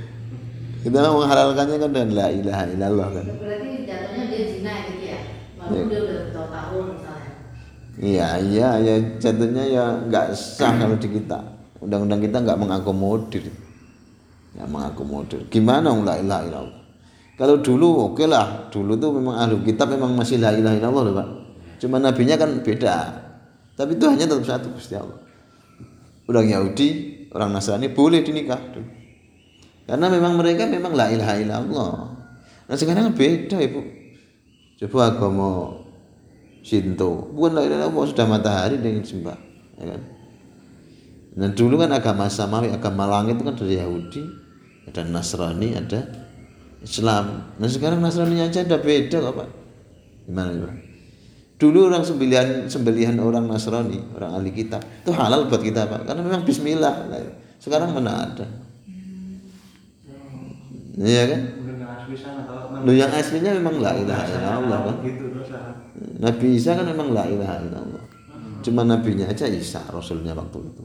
kita 0.84 0.96
menghalalkannya 0.96 1.76
kan 1.76 1.90
dengan 1.92 2.10
la 2.16 2.26
ilaha 2.28 2.64
illallah 2.68 3.08
kan 3.12 3.26
Berarti 3.36 3.84
jatuhnya 3.84 4.24
dia 4.32 4.42
zina 4.48 4.72
gitu 4.88 5.04
ya. 5.04 5.20
Walaupun 5.60 5.88
dia 5.92 6.00
udah 6.00 6.16
bertahun-tahun 6.24 6.84
misalnya. 6.96 7.30
Iya, 8.00 8.28
iya, 8.40 8.68
ya 8.80 8.94
jatuhnya 9.20 9.64
ya 9.68 9.84
nggak 10.08 10.26
sah 10.32 10.72
kalau 10.80 10.96
di 10.96 11.08
kita. 11.10 11.38
Undang-undang 11.84 12.20
kita 12.24 12.36
nggak 12.40 12.58
mengakomodir. 12.60 13.44
Nggak 14.56 14.68
mengakomodir. 14.68 15.40
Gimana 15.52 15.92
la 15.92 16.14
ilaha 16.16 16.42
illallah? 16.48 16.78
Kalau 17.36 17.56
dulu 17.64 18.12
oke 18.12 18.24
lah, 18.28 18.68
dulu 18.68 19.00
tuh 19.00 19.16
memang 19.16 19.36
ahlu 19.40 19.64
kitab 19.64 19.88
memang 19.88 20.12
masih 20.12 20.40
la 20.40 20.52
ilaha 20.52 20.76
illallah 20.76 21.02
loh, 21.08 21.14
Pak. 21.16 21.28
Cuma 21.80 21.96
nabinya 21.96 22.36
kan 22.36 22.60
beda. 22.60 22.96
Tapi 23.80 23.96
itu 23.96 24.04
hanya 24.04 24.28
tetap 24.28 24.44
satu 24.44 24.76
Gusti 24.76 24.92
Allah. 24.92 25.16
Orang 26.28 26.52
Yahudi, 26.52 26.88
orang 27.32 27.56
Nasrani 27.56 27.88
boleh 27.88 28.20
dinikah 28.20 28.60
dulu. 28.76 28.84
Karena 29.88 30.12
memang 30.12 30.36
mereka 30.36 30.68
memang 30.68 30.92
la 30.92 31.08
ilaha 31.08 31.34
illallah. 31.40 31.94
Nah 32.68 32.76
sekarang 32.76 33.16
beda 33.16 33.56
ibu. 33.56 33.80
Coba 34.84 35.16
agama 35.16 35.80
Shinto, 36.60 37.32
bukan 37.32 37.56
la 37.56 37.64
ilaha 37.64 37.88
illallah 37.88 38.04
sudah 38.12 38.26
matahari 38.28 38.76
dengan 38.76 39.00
sembah, 39.00 39.38
ya 39.80 39.84
kan? 39.96 40.00
Nah 41.40 41.48
dulu 41.56 41.80
kan 41.80 41.88
agama 41.96 42.28
samawi, 42.28 42.68
agama 42.68 43.08
langit 43.08 43.40
itu 43.40 43.44
kan 43.48 43.56
dari 43.56 43.80
Yahudi, 43.80 44.22
ada 44.92 45.08
Nasrani, 45.08 45.72
ada 45.72 46.04
Islam. 46.84 47.56
Nah 47.56 47.64
sekarang 47.64 48.04
Nasrani 48.04 48.44
aja 48.44 48.60
udah 48.60 48.76
beda 48.76 49.16
kok 49.24 49.34
pak. 49.40 49.48
Gimana 50.28 50.52
pak? 50.68 50.89
Dulu 51.60 51.92
orang 51.92 52.00
sembelihan 52.00 52.64
sembelihan 52.64 53.20
orang 53.20 53.44
Nasrani, 53.44 54.00
orang 54.16 54.40
ahli 54.40 54.48
kitab 54.48 54.80
itu 54.80 55.12
halal 55.12 55.44
buat 55.44 55.60
kita 55.60 55.84
pak, 55.92 56.08
karena 56.08 56.24
memang 56.24 56.40
Bismillah. 56.48 57.04
Sekarang 57.60 57.92
mana 57.92 58.32
ada? 58.32 58.48
Iya 60.96 61.24
kan? 61.28 61.40
Lu 62.80 62.96
yang 62.96 63.12
aslinya 63.12 63.60
memang 63.60 63.76
la 63.76 63.92
ilaha 63.92 64.24
illallah 64.24 64.78
kan? 64.88 64.96
Nabi 66.16 66.46
Isa 66.56 66.72
kan 66.72 66.88
memang 66.88 67.12
la 67.12 67.28
ilaha 67.28 67.60
illallah. 67.60 68.04
Cuma 68.64 68.80
nabinya 68.88 69.28
aja 69.28 69.44
Isa 69.44 69.84
rasulnya 69.92 70.32
waktu 70.32 70.64
itu. 70.64 70.84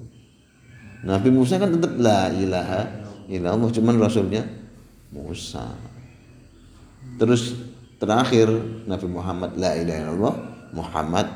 Nabi 1.08 1.30
Musa 1.32 1.56
kan 1.56 1.72
tetap 1.72 1.96
la 1.96 2.36
ilaha 2.36 2.84
illallah 3.32 3.72
cuman 3.72 3.96
rasulnya 3.96 4.44
Musa. 5.16 5.72
Terus 7.16 7.56
terakhir 7.96 8.52
Nabi 8.84 9.08
Muhammad 9.08 9.56
la 9.56 9.72
ilaha 9.80 10.00
illallah 10.04 10.36
Muhammad 10.76 11.28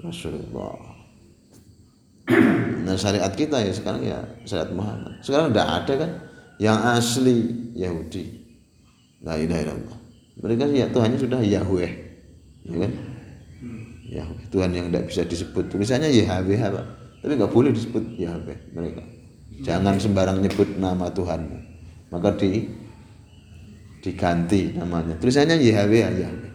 Rasulullah. 0.00 0.96
Nah 2.86 2.94
syariat 2.94 3.30
kita 3.34 3.58
ya 3.58 3.72
sekarang 3.74 4.02
ya 4.06 4.18
syariat 4.46 4.70
Muhammad. 4.70 5.18
Sekarang 5.26 5.50
tidak 5.50 5.68
ada 5.68 5.92
kan 5.98 6.10
yang 6.62 6.78
asli 6.94 7.70
Yahudi. 7.74 8.24
La 9.26 9.34
ilaha 9.34 9.60
illallah. 9.66 9.98
Mereka 10.36 10.62
ya 10.70 10.86
Tuhannya 10.92 11.18
sudah 11.18 11.40
Yahweh. 11.42 11.92
Ya 12.66 12.76
kan? 12.78 12.92
Yahweh. 14.06 14.44
Tuhan 14.54 14.70
yang 14.70 14.86
tidak 14.92 15.04
bisa 15.10 15.22
disebut. 15.26 15.66
Tulisannya 15.66 16.12
YHWH 16.14 16.62
Pak. 16.70 16.86
Tapi 17.24 17.32
nggak 17.34 17.52
boleh 17.52 17.70
disebut 17.74 18.04
Yahweh 18.14 18.58
mereka. 18.70 19.02
Jangan 19.64 19.96
sembarang 19.96 20.38
nyebut 20.44 20.76
nama 20.76 21.08
Tuhanmu. 21.10 21.58
Maka 22.12 22.38
di 22.38 22.68
diganti 24.04 24.76
namanya. 24.76 25.18
Tulisannya 25.18 25.58
YHWH 25.58 26.06
Yahweh. 26.22 26.45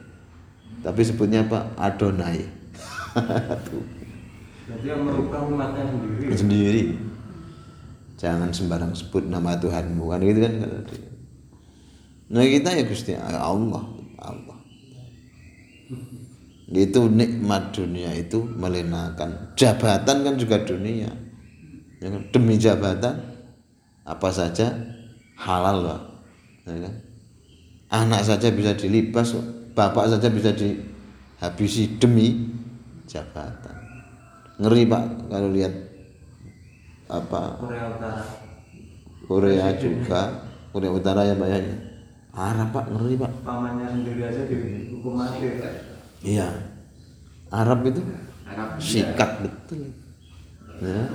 Tapi 0.82 1.02
sebutnya 1.06 1.46
apa? 1.46 1.72
Adonai. 1.78 2.42
Tuh 3.70 4.02
Berarti 4.72 4.88
yang 4.88 5.04
merubah 5.04 5.44
umatnya 5.52 5.84
sendiri. 5.84 6.32
sendiri 6.32 6.84
jangan 8.22 8.54
sembarang 8.54 8.94
sebut 8.94 9.26
nama 9.26 9.58
Tuhanmu 9.58 10.06
kan 10.08 10.22
gitu 10.22 10.40
kan 10.46 10.54
nah 12.32 12.46
kita 12.46 12.70
ya 12.70 12.84
Gusti 12.86 13.18
Allah 13.18 13.82
Allah 14.22 14.58
itu 16.72 17.02
nikmat 17.12 17.76
dunia 17.76 18.16
itu 18.16 18.46
melenakan 18.46 19.58
jabatan 19.58 20.18
kan 20.24 20.34
juga 20.38 20.62
dunia 20.64 21.10
ya 22.00 22.08
kan? 22.08 22.22
demi 22.32 22.56
jabatan 22.62 23.18
apa 24.08 24.30
saja 24.32 24.72
halal 25.36 25.84
Pak. 25.84 26.02
ya 26.70 26.80
kan? 26.80 26.96
anak 27.92 28.24
saja 28.24 28.48
bisa 28.56 28.72
dilibas 28.78 29.36
kok. 29.36 29.61
Bapak 29.72 30.06
saja 30.12 30.28
bisa 30.28 30.52
dihabisi 30.52 31.98
demi 31.98 32.52
jabatan. 33.08 33.78
Ngeri 34.62 34.84
pak 34.86 35.04
kalau 35.32 35.50
lihat 35.50 35.74
apa? 37.12 37.42
Korea 37.60 37.84
Utara. 37.92 38.24
Korea 39.26 39.68
juga. 39.76 40.22
Korea 40.72 40.92
Utara 40.92 41.22
ya 41.28 41.36
pak 41.36 41.50
ya. 41.50 41.60
Arab 42.32 42.70
pak 42.72 42.86
ngeri 42.88 43.16
pak. 43.20 43.32
Pamannya 43.44 43.88
sendiri 43.92 44.22
aja 44.24 44.42
dihukum 44.48 45.20
mati. 45.20 45.48
iya. 46.24 46.48
Arab 47.52 47.84
itu 47.84 48.00
Arab 48.48 48.80
sikat 48.80 49.44
betul. 49.44 49.92
Ya. 50.82 51.06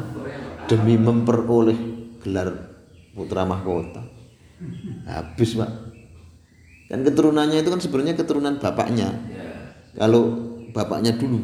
demi 0.71 0.95
memperoleh 0.95 1.75
gelar 2.21 2.77
putra 3.17 3.49
mahkota. 3.49 4.05
Habis 5.09 5.57
pak 5.57 5.71
kan 6.87 7.03
keturunannya 7.03 7.63
itu 7.63 7.71
kan 7.71 7.81
sebenarnya 7.83 8.15
keturunan 8.15 8.59
bapaknya. 8.63 9.11
Ya 9.31 9.47
kalau 9.97 10.23
bapaknya 10.77 11.17
dulu 11.17 11.41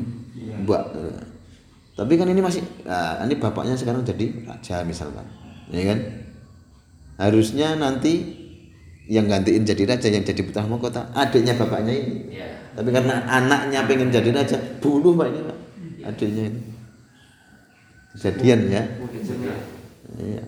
mbak. 0.63 0.85
Tapi 1.93 2.17
kan 2.17 2.29
ini 2.29 2.41
masih 2.41 2.65
nah, 2.89 3.21
ini 3.25 3.37
bapaknya 3.37 3.77
sekarang 3.77 4.05
jadi 4.05 4.45
raja 4.45 4.85
misalkan 4.85 5.25
ya 5.73 5.93
kan? 5.93 5.99
Harusnya 7.21 7.77
nanti 7.77 8.41
yang 9.09 9.29
gantiin 9.29 9.67
jadi 9.67 9.83
raja 9.89 10.09
yang 10.09 10.25
jadi 10.25 10.41
putra 10.45 10.65
mahkota 10.65 11.11
adiknya 11.17 11.57
bapaknya 11.57 11.93
ini. 11.93 12.13
Ya. 12.33 12.49
Tapi 12.73 12.89
karena 12.93 13.25
anaknya 13.29 13.85
pengen 13.85 14.09
jadi 14.09 14.31
raja 14.33 14.57
bunuh 14.81 15.17
pak 15.17 15.27
ini 15.33 15.41
pak. 15.45 15.59
Adiknya 16.13 16.43
ini. 16.49 16.61
Kejadian 18.17 18.61
ya. 18.69 18.83
Iya. 20.21 20.45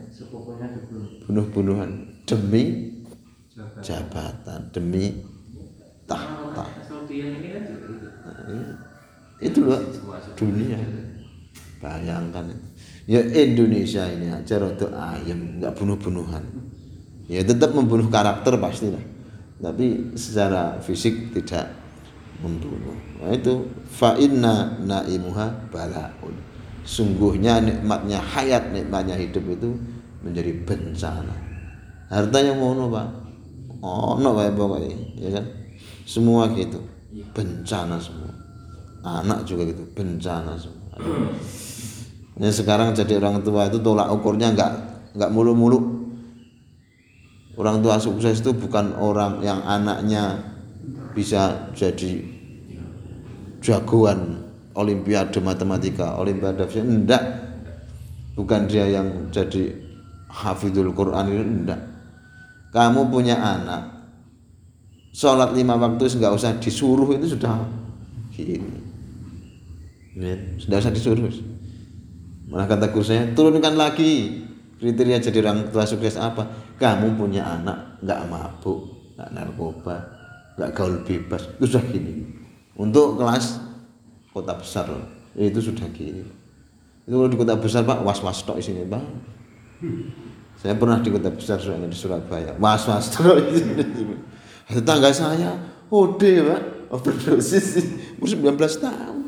Bunuh-bunuhan. 1.24 1.90
Demi. 2.28 2.93
Jabatan 3.80 4.60
demi 4.74 5.22
tahta. 6.10 6.66
Nah, 6.66 8.40
iya. 8.50 8.68
itu 9.38 9.58
loh 9.62 9.80
dunia. 10.34 10.78
Bayangkan. 11.78 12.50
Ya 13.04 13.20
Indonesia 13.20 14.08
ini 14.08 14.32
aja 14.32 14.56
rada 14.56 14.88
ayam 14.90 15.60
nggak 15.60 15.76
bunuh-bunuhan. 15.76 16.42
Ya 17.28 17.44
tetap 17.44 17.72
membunuh 17.76 18.08
karakter 18.08 18.56
pastilah 18.56 19.00
tapi 19.62 20.12
secara 20.18 20.76
fisik 20.82 21.32
tidak 21.32 21.72
membunuh. 22.42 22.96
Nah, 23.22 23.32
itu 23.32 23.64
fa 23.88 24.18
inna 24.18 24.76
naimuha 24.82 25.70
balaun. 25.70 26.36
Sungguhnya 26.84 27.64
nikmatnya 27.64 28.20
hayat 28.20 28.74
nikmatnya 28.74 29.16
hidup 29.16 29.44
itu 29.56 29.72
menjadi 30.20 30.52
bencana. 30.68 31.36
Harta 32.12 32.38
yang 32.44 32.60
mau 32.60 32.76
pak 32.92 33.23
oh 33.84 34.16
no 34.16 34.32
pokoknya 34.32 34.96
ya 35.20 35.30
kan? 35.36 35.44
Semua 36.08 36.48
gitu. 36.56 36.80
Bencana 37.36 38.00
semua. 38.00 38.32
Anak 39.04 39.44
juga 39.44 39.68
gitu 39.68 39.84
bencana 39.92 40.56
semua. 40.56 40.96
Ini 42.34 42.48
sekarang 42.50 42.96
jadi 42.96 43.20
orang 43.20 43.44
tua 43.44 43.68
itu 43.68 43.78
tolak 43.78 44.08
ukurnya 44.10 44.56
nggak 44.56 44.72
nggak 45.14 45.30
mulu-mulu 45.30 45.78
orang 47.54 47.78
tua 47.78 47.96
sukses 48.02 48.42
itu 48.42 48.50
bukan 48.50 48.98
orang 48.98 49.38
yang 49.38 49.62
anaknya 49.62 50.42
bisa 51.14 51.70
jadi 51.70 52.18
jagoan 53.62 54.42
olimpiade 54.74 55.38
matematika 55.38 56.18
olimpiade 56.18 56.66
enggak 56.82 57.22
bukan 58.34 58.66
dia 58.66 58.90
yang 58.90 59.30
jadi 59.30 59.70
hafidul 60.26 60.90
Quran 60.90 61.30
itu 61.30 61.44
enggak 61.46 61.80
kamu 62.74 63.06
punya 63.06 63.38
anak. 63.38 63.94
Sholat 65.14 65.54
lima 65.54 65.78
waktu 65.78 66.10
nggak 66.10 66.34
usah 66.34 66.58
disuruh 66.58 67.06
itu 67.14 67.38
sudah 67.38 67.62
gini. 68.34 68.82
Ya, 70.18 70.34
sudah 70.58 70.82
usah 70.82 70.90
disuruh. 70.90 71.30
Malah 72.50 72.66
kata 72.66 72.90
guru 72.90 73.06
saya 73.06 73.30
turunkan 73.30 73.78
lagi. 73.78 74.42
Kriteria 74.74 75.22
jadi 75.22 75.38
orang 75.46 75.70
tua 75.70 75.86
sukses 75.86 76.18
apa? 76.18 76.42
Kamu 76.74 77.14
punya 77.14 77.46
anak 77.46 78.02
nggak 78.02 78.26
mabuk 78.26 78.90
nggak 79.14 79.30
narkoba 79.30 79.96
nggak 80.58 80.70
gaul 80.74 80.98
bebas. 81.06 81.46
Itu 81.62 81.78
sudah 81.78 81.84
gini. 81.94 82.26
Untuk 82.74 83.14
kelas 83.14 83.62
kota 84.34 84.58
besar 84.58 84.90
itu 85.38 85.62
sudah 85.62 85.86
gini. 85.94 86.26
Itu 87.06 87.14
kalau 87.14 87.30
di 87.30 87.38
kota 87.38 87.54
besar 87.54 87.86
pak 87.86 88.02
was 88.02 88.18
was 88.18 88.42
tok 88.42 88.58
sini 88.58 88.82
bang 88.82 89.06
saya 90.60 90.74
pernah 90.78 90.98
di 91.02 91.08
kota 91.12 91.30
besar 91.30 91.58
soalnya 91.60 91.90
di 91.90 91.98
Surabaya. 91.98 92.56
Was 92.56 92.88
was 92.88 93.10
isini. 93.10 94.16
tetangga 94.68 95.10
saya 95.12 95.54
ode 95.90 96.32
pak. 96.44 96.62
Overdosis. 96.94 97.82
Umur 98.22 98.54
19 98.54 98.84
tahun. 98.84 99.18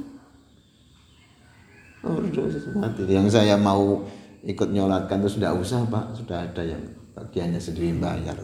Overdosis. 2.07 2.62
Mati. 2.72 3.03
Yang 3.11 3.35
saya 3.35 3.59
mau 3.59 4.07
ikut 4.47 4.68
nyolatkan 4.70 5.20
itu 5.24 5.41
sudah 5.41 5.51
usah 5.57 5.83
pak. 5.91 6.14
Sudah 6.14 6.47
ada 6.47 6.62
yang 6.62 6.83
bagiannya 7.18 7.59
sendiri 7.59 7.97
bayar. 7.99 8.39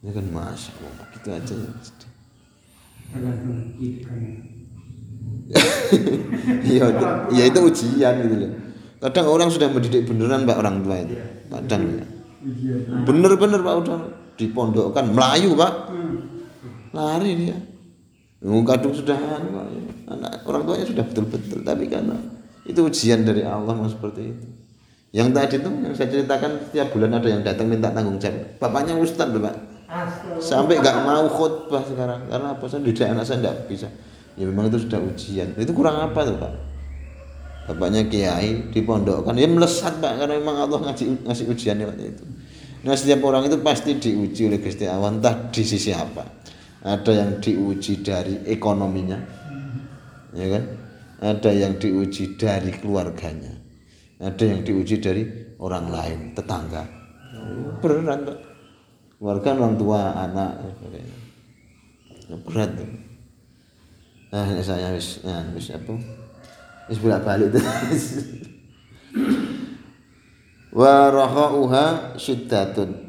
Ini 0.00 0.14
kan 0.14 0.26
masya 0.30 0.70
Allah 0.78 1.06
gitu 1.10 1.28
aja 1.34 1.54
ya 1.56 1.70
iya 6.66 6.84
itu, 6.90 7.06
ya 7.38 7.44
itu 7.46 7.60
ujian 7.62 8.14
gitu 8.26 8.36
loh 8.42 8.50
kadang 9.00 9.26
orang 9.28 9.48
sudah 9.52 9.68
mendidik 9.68 10.08
beneran 10.08 10.48
pak 10.48 10.56
orang 10.56 10.80
tua 10.80 10.96
itu. 11.00 11.16
Kadang 11.52 11.82
ya. 12.00 12.06
Bener-bener 13.04 13.60
pak 13.60 13.74
udah 13.84 13.98
dipondokkan. 14.40 15.04
Melayu 15.12 15.52
pak. 15.56 15.72
Lari 16.96 17.32
dia. 17.36 17.56
Kadung 18.46 18.94
sudah 18.94 19.16
anu, 19.16 19.48
Pak. 19.58 19.66
anak 20.06 20.32
orang 20.46 20.62
tuanya 20.68 20.86
sudah 20.86 21.04
betul-betul. 21.04 21.60
Tapi 21.66 21.84
karena 21.90 22.14
itu 22.62 22.80
ujian 22.84 23.26
dari 23.26 23.42
Allah 23.42 23.74
memang 23.74 23.90
seperti 23.90 24.22
itu. 24.22 24.46
Yang 25.16 25.28
tadi 25.32 25.54
itu 25.56 25.68
yang 25.82 25.94
saya 25.96 26.08
ceritakan 26.12 26.50
setiap 26.68 26.92
bulan 26.92 27.16
ada 27.16 27.28
yang 27.30 27.42
datang 27.42 27.66
minta 27.66 27.88
tanggung 27.90 28.20
jawab. 28.20 28.60
Bapaknya 28.60 28.94
ustad 29.00 29.32
loh 29.32 29.42
pak. 29.42 29.56
Sampai 30.38 30.78
nggak 30.78 30.96
mau 31.02 31.26
khutbah 31.26 31.82
sekarang. 31.82 32.28
Karena 32.28 32.54
apa 32.54 32.64
saya 32.68 32.80
tidak 32.84 33.08
anak 33.16 33.24
saya 33.24 33.38
tidak 33.40 33.56
bisa. 33.66 33.88
Ya 34.36 34.44
memang 34.44 34.68
itu 34.68 34.78
sudah 34.84 35.00
ujian. 35.00 35.48
Itu 35.56 35.72
kurang 35.72 35.96
apa 35.96 36.20
tuh 36.22 36.36
pak 36.36 36.75
bapaknya 37.66 38.06
kiai 38.06 38.70
di 38.70 38.80
pondok 38.80 39.26
kan 39.26 39.34
ya 39.34 39.50
melesat 39.50 39.98
pak 39.98 40.22
karena 40.22 40.38
memang 40.38 40.66
Allah 40.66 40.78
ngasih 40.86 41.26
ngasih 41.26 41.44
ujian 41.50 41.82
waktu 41.82 42.14
itu. 42.14 42.24
Nah 42.86 42.94
setiap 42.94 43.26
orang 43.26 43.50
itu 43.50 43.58
pasti 43.58 43.98
diuji 43.98 44.46
oleh 44.46 44.62
Gusti 44.62 44.86
Allah 44.86 45.10
entah 45.10 45.50
di 45.50 45.62
sisi 45.66 45.90
apa. 45.90 46.22
Ada 46.86 47.10
yang 47.10 47.30
diuji 47.42 48.06
dari 48.06 48.46
ekonominya 48.46 49.18
ya 50.32 50.46
kan? 50.54 50.64
Ada 51.16 51.50
yang 51.50 51.74
diuji 51.82 52.38
dari 52.38 52.70
keluarganya. 52.70 53.52
Ada 54.22 54.44
yang 54.46 54.60
diuji 54.62 54.96
dari 55.02 55.22
orang 55.58 55.90
lain 55.90 56.18
tetangga. 56.38 56.86
Berat 57.82 58.20
pak. 58.22 58.38
Keluarga 59.18 59.48
orang 59.58 59.74
tua 59.74 60.00
anak. 60.14 60.50
Ya, 62.26 62.36
berat 62.42 62.74
tuh 62.74 62.90
nah 64.26 64.42
saya 64.58 64.90
wis 64.90 65.22
nah, 65.22 65.46
wis 65.54 65.70
apa 65.70 65.94
wis 66.90 66.98
bolak 67.02 67.22
balik 67.22 67.54
tuh 67.54 67.64
wa 70.78 71.08
rahauha 71.08 72.14
syiddatun 72.20 73.06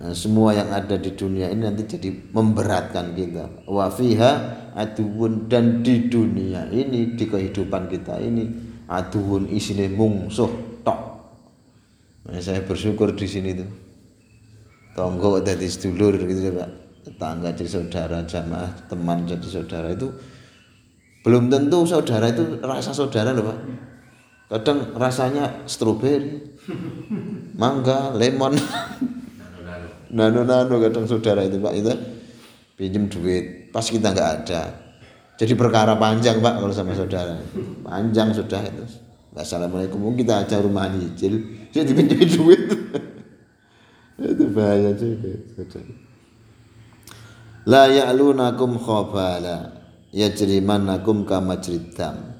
Nah, 0.00 0.16
semua 0.16 0.56
yang 0.56 0.72
ada 0.72 0.96
di 0.96 1.12
dunia 1.12 1.52
ini 1.52 1.60
nanti 1.60 1.84
jadi 1.84 2.08
memberatkan 2.32 3.12
kita. 3.12 3.68
Wa 3.68 3.92
fiha 3.92 4.32
aduun 4.72 5.44
dan 5.44 5.84
di 5.84 6.08
dunia 6.08 6.72
ini 6.72 7.12
di 7.20 7.24
kehidupan 7.28 7.84
kita 7.92 8.16
ini 8.16 8.48
aduun 8.88 9.52
isine 9.52 9.92
mungsuh 9.92 10.80
tok. 10.80 11.00
Nah, 12.32 12.40
saya 12.40 12.64
bersyukur 12.64 13.12
di 13.12 13.28
sini 13.28 13.52
tuh. 13.52 13.70
Tonggo 14.96 15.44
jadi 15.44 15.68
sedulur 15.68 16.16
gitu 16.16 16.48
ya, 16.48 16.52
Pak. 16.64 16.70
Tetangga 17.04 17.52
jadi 17.52 17.68
saudara, 17.68 18.24
jamaah, 18.24 18.72
teman 18.88 19.28
jadi 19.28 19.48
saudara 19.52 19.92
itu 19.92 20.08
belum 21.20 21.52
tentu 21.52 21.84
saudara 21.84 22.32
itu 22.32 22.60
rasa 22.64 22.96
saudara 22.96 23.36
loh, 23.36 23.44
Pak. 23.50 23.58
Kadang 24.50 24.98
rasanya 24.98 25.62
stroberi, 25.62 26.58
mangga, 27.54 28.10
lemon. 28.18 28.58
nano-nano. 30.10 30.74
Kadang 30.82 31.06
saudara 31.06 31.46
itu 31.46 31.62
pak 31.62 31.74
itu. 31.78 31.94
Pinjem 32.74 33.06
duit 33.06 33.70
pas 33.70 33.86
kita 33.86 34.10
nggak 34.10 34.30
ada. 34.42 34.62
Jadi 35.38 35.54
perkara 35.54 35.94
panjang 35.96 36.42
pak 36.42 36.58
kalau 36.58 36.74
sama 36.74 36.98
saudara. 36.98 37.38
Panjang 37.86 38.34
sudah 38.34 38.60
itu. 38.66 38.84
Assalamualaikum 39.30 40.02
kita 40.18 40.42
aja 40.42 40.58
rumah 40.58 40.90
nyicil 40.90 41.70
jadi 41.70 41.94
pinjem 41.94 42.26
duit. 42.26 42.60
Itu 44.20 44.52
bahaya 44.52 44.92
juga 44.98 45.32
saudara. 45.54 45.94
La 47.70 47.86
ya'lunakum 47.88 48.76
khabala 48.76 49.79
yajrimannakum 50.10 51.22
kama 51.22 51.62
jridam 51.62 52.34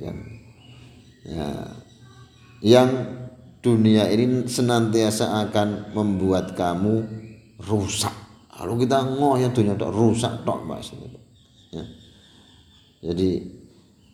ya, 0.00 0.08
kan? 0.08 0.16
ya 1.28 1.48
yang 2.62 2.90
dunia 3.62 4.10
ini 4.10 4.50
senantiasa 4.50 5.38
akan 5.48 5.94
membuat 5.94 6.58
kamu 6.58 7.06
rusak. 7.62 8.14
Kalau 8.50 8.74
kita 8.78 9.02
ngoyo 9.06 9.50
dunia 9.54 9.78
tok 9.78 9.94
rusak 9.94 10.42
tok 10.42 10.60
Mas. 10.66 10.90
Ya. 11.70 11.84
Jadi 13.02 13.42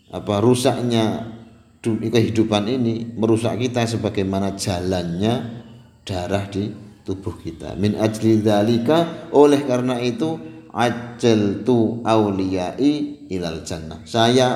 apa 0.08 0.40
rusaknya 0.40 1.36
kehidupan 1.84 2.64
ini 2.68 3.08
merusak 3.16 3.60
kita 3.60 3.84
sebagaimana 3.88 4.56
jalannya 4.56 5.64
darah 6.04 6.44
di 6.48 6.72
tubuh 7.04 7.36
kita. 7.40 7.76
Min 7.76 7.96
ajli 7.96 8.40
dzalika 8.40 9.32
oleh 9.32 9.64
karena 9.64 10.00
itu 10.00 10.57
ajal 10.72 11.64
tu 11.64 12.02
auliyai 12.04 13.26
ilal 13.32 13.64
jannah. 13.64 14.00
Saya 14.04 14.48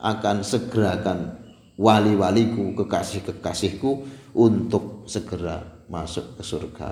akan 0.00 0.44
segerakan 0.44 1.40
wali-waliku, 1.80 2.76
kekasih-kekasihku 2.76 3.90
untuk 4.36 5.08
segera 5.08 5.84
masuk 5.90 6.38
ke 6.38 6.42
surga. 6.44 6.88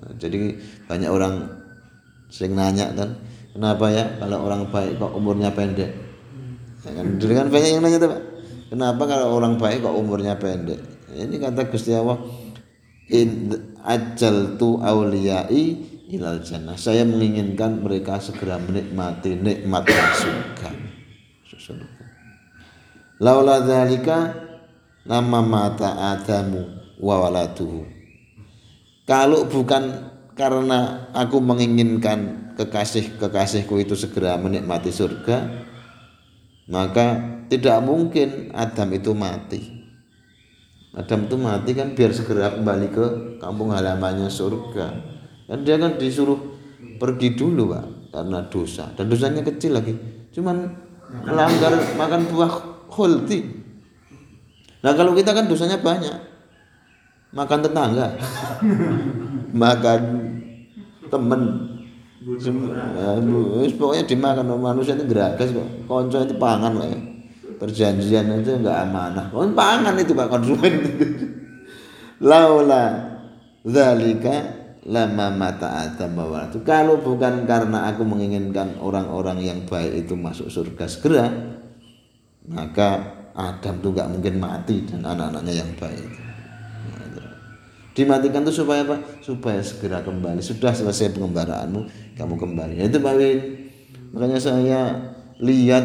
Nah, 0.00 0.12
jadi 0.16 0.56
banyak 0.88 1.10
orang 1.12 1.34
sering 2.32 2.56
nanya 2.56 2.90
kan, 2.96 3.20
kenapa 3.52 3.92
ya 3.92 4.04
kalau 4.16 4.48
orang 4.48 4.66
baik 4.72 4.96
kok 4.96 5.12
umurnya 5.12 5.52
pendek? 5.52 5.92
Ya 6.82 6.90
kan, 6.98 7.06
dulu 7.20 7.32
kan 7.36 7.48
banyak 7.52 7.70
yang 7.78 7.82
nanya 7.84 7.98
tuh. 8.00 8.10
Kenapa 8.72 9.02
kalau 9.04 9.36
orang 9.36 9.60
baik 9.60 9.84
kok 9.84 9.92
umurnya 9.94 10.34
pendek? 10.40 10.80
Ini 11.12 11.36
kata 11.36 11.68
Gusti 11.68 11.92
Allah, 11.92 12.16
in 13.12 13.52
ajal 13.84 14.56
tu 14.56 14.80
auliyai 14.80 15.91
ilal 16.12 16.44
jannah. 16.44 16.76
Saya 16.76 17.08
menginginkan 17.08 17.80
mereka 17.80 18.20
segera 18.20 18.60
menikmati 18.60 19.32
nikmat 19.32 19.88
surga. 19.88 20.70
Laula 23.22 23.64
dzalika 23.64 24.36
nama 25.08 25.40
mata 25.40 26.12
Adamu 26.12 26.68
wa 27.00 27.16
waladuhu. 27.24 27.88
Kalau 29.08 29.48
bukan 29.48 30.12
karena 30.36 31.08
aku 31.16 31.40
menginginkan 31.40 32.52
kekasih-kekasihku 32.60 33.80
itu 33.80 33.96
segera 33.96 34.36
menikmati 34.36 34.92
surga, 34.92 35.64
maka 36.68 37.06
tidak 37.48 37.78
mungkin 37.82 38.52
Adam 38.52 38.88
itu 38.92 39.12
mati. 39.16 39.60
Adam 40.92 41.24
itu 41.24 41.36
mati 41.40 41.72
kan 41.72 41.96
biar 41.96 42.12
segera 42.12 42.52
kembali 42.52 42.88
ke 42.92 43.06
kampung 43.40 43.72
halamannya 43.72 44.28
surga. 44.28 45.12
Dan 45.52 45.68
dia 45.68 45.76
kan 45.76 46.00
disuruh 46.00 46.40
pergi 46.96 47.36
dulu 47.36 47.76
pak 47.76 47.84
karena 48.08 48.40
dosa 48.48 48.88
dan 48.96 49.04
dosanya 49.12 49.44
kecil 49.44 49.76
lagi. 49.76 49.92
Cuman 50.32 50.64
melanggar 51.28 51.76
makan 52.00 52.24
buah 52.32 52.52
khuldi. 52.88 53.52
Nah 54.80 54.96
kalau 54.96 55.12
kita 55.12 55.36
kan 55.36 55.44
dosanya 55.44 55.76
banyak. 55.76 56.16
Makan 57.36 57.58
tetangga. 57.68 58.16
makan 59.64 60.00
temen. 61.12 61.42
Semua, 62.40 63.18
pokoknya 63.76 64.08
dimakan 64.08 64.56
manusia 64.56 64.96
itu 64.96 65.04
geragas 65.04 65.52
kok. 65.52 65.68
Konco 65.84 66.16
itu 66.16 66.32
pangan 66.40 66.80
lah 66.80 66.88
ya. 66.88 67.00
Perjanjian 67.60 68.40
aja 68.40 68.56
nggak 68.56 68.78
amanah. 68.88 69.26
Oh, 69.36 69.44
pangan 69.52 70.00
itu 70.00 70.16
pak 70.16 70.32
konsumen. 70.32 70.80
Laula 72.32 73.18
zalika 73.68 74.61
lama 74.82 75.30
mata 75.30 75.86
Adam 75.86 76.18
itu 76.50 76.58
kalau 76.66 76.98
bukan 76.98 77.46
karena 77.46 77.86
aku 77.94 78.02
menginginkan 78.02 78.74
orang-orang 78.82 79.38
yang 79.38 79.58
baik 79.62 80.06
itu 80.06 80.18
masuk 80.18 80.50
surga 80.50 80.84
segera 80.90 81.26
maka 82.50 83.14
Adam 83.38 83.78
tuh 83.78 83.94
nggak 83.94 84.10
mungkin 84.10 84.42
mati 84.42 84.82
dan 84.82 85.06
anak-anaknya 85.06 85.62
yang 85.62 85.70
baik 85.78 86.22
dimatikan 87.92 88.40
tuh 88.40 88.64
supaya 88.64 88.88
apa? 88.88 88.96
Supaya 89.20 89.60
segera 89.60 90.00
kembali. 90.00 90.40
Sudah 90.40 90.72
selesai 90.72 91.12
pengembaraanmu 91.12 92.16
kamu 92.16 92.34
kembali. 92.40 92.74
Itu 92.80 92.98
Pak 93.04 93.14
makanya 94.12 94.40
saya 94.40 94.80
lihat 95.40 95.84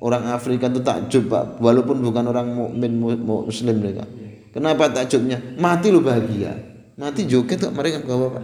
orang 0.00 0.32
Afrika 0.32 0.72
itu 0.72 0.80
takjub 0.80 1.28
Pak. 1.28 1.60
Walaupun 1.60 2.00
bukan 2.00 2.24
orang 2.32 2.56
mukmin 2.56 2.96
muslim 3.20 3.84
mereka. 3.84 4.08
Kenapa 4.52 4.88
takjubnya? 4.88 5.36
Mati 5.60 5.92
lu 5.92 6.00
bahagia 6.00 6.71
mati 6.96 7.24
joget 7.24 7.56
kok 7.56 7.72
mereka 7.72 8.04
bawa 8.04 8.36
Pak. 8.36 8.42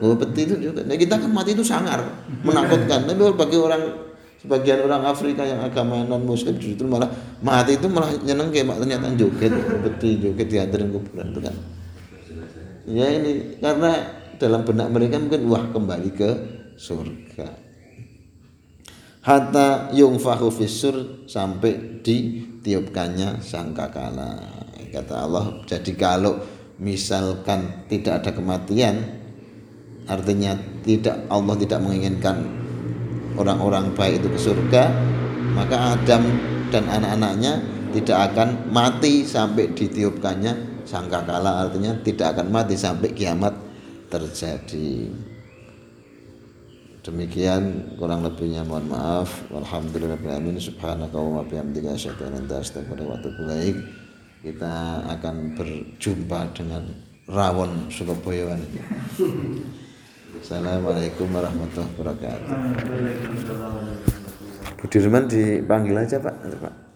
Bawa 0.00 0.14
peti 0.16 0.40
itu 0.48 0.54
juga 0.58 0.80
nah, 0.84 0.96
kita 0.96 1.20
kan 1.20 1.30
mati 1.30 1.52
itu 1.52 1.64
sangar 1.64 2.00
menakutkan. 2.40 3.04
Tapi 3.04 3.20
bagi 3.36 3.58
orang 3.60 3.82
sebagian 4.40 4.82
orang 4.82 5.06
Afrika 5.06 5.46
yang 5.46 5.62
agama 5.62 6.02
non 6.02 6.24
muslim 6.24 6.56
justru 6.58 6.88
malah 6.88 7.06
mati 7.44 7.76
itu 7.78 7.86
malah 7.86 8.10
nyeneng 8.24 8.50
kayak 8.50 8.74
ternyata 8.80 9.12
joget 9.14 9.52
peti 9.84 10.18
joget 10.18 10.48
diantarin 10.48 10.88
kuburan 10.90 11.26
itu 11.30 11.40
kan. 11.44 11.54
Ya 12.88 13.06
ini 13.12 13.60
karena 13.62 13.92
dalam 14.42 14.66
benak 14.66 14.90
mereka 14.90 15.22
mungkin 15.22 15.46
wah 15.46 15.64
kembali 15.70 16.10
ke 16.16 16.30
surga. 16.74 17.48
Hatta 19.22 19.94
yungfahu 19.94 20.50
fisur 20.50 21.28
sampai 21.30 22.02
ditiupkannya 22.02 23.38
sangkakala. 23.38 24.42
Kata 24.90 25.14
Allah 25.24 25.62
jadi 25.64 25.92
kalau 25.94 26.36
misalkan 26.82 27.86
tidak 27.86 28.26
ada 28.26 28.30
kematian 28.34 29.22
artinya 30.10 30.58
tidak 30.82 31.14
Allah 31.30 31.54
tidak 31.54 31.78
menginginkan 31.78 32.42
orang-orang 33.38 33.94
baik 33.94 34.18
itu 34.18 34.28
ke 34.34 34.40
surga 34.50 34.82
maka 35.54 35.94
Adam 35.94 36.26
dan 36.74 36.90
anak-anaknya 36.90 37.62
tidak 37.92 38.32
akan 38.32 38.72
mati 38.72 39.22
sampai 39.22 39.68
ditiupkannya 39.76 40.84
sangkakala. 40.88 41.68
Artinya 41.68 41.92
tidak 42.00 42.36
akan 42.36 42.48
mati 42.48 42.74
sampai 42.74 43.12
kiamat 43.12 43.52
terjadi. 44.08 45.12
Demikian 47.02 47.94
kurang 47.98 48.22
lebihnya 48.22 48.62
mohon 48.62 48.86
maaf. 48.88 49.44
Walhamdulillahirabbil 49.50 50.56
subhanaka 50.56 51.18
wa 51.18 51.42
bihamdika 51.42 51.98
asyhadu 51.98 52.30
an 52.30 52.46
la 52.46 52.62
ilaha 52.62 52.62
illa 52.62 53.16
anta 53.18 54.01
kita 54.42 55.06
akan 55.06 55.54
berjumpa 55.54 56.50
dengan 56.50 56.82
rawon 57.30 57.86
Surabaya. 57.86 58.58
Assalamualaikum 60.42 61.30
warahmatullahi 61.30 61.94
wabarakatuh. 61.94 62.50
Budirman 64.82 65.30
dipanggil 65.30 65.94
aja 65.94 66.18
Pak. 66.18 66.34
Pak. 66.58 66.91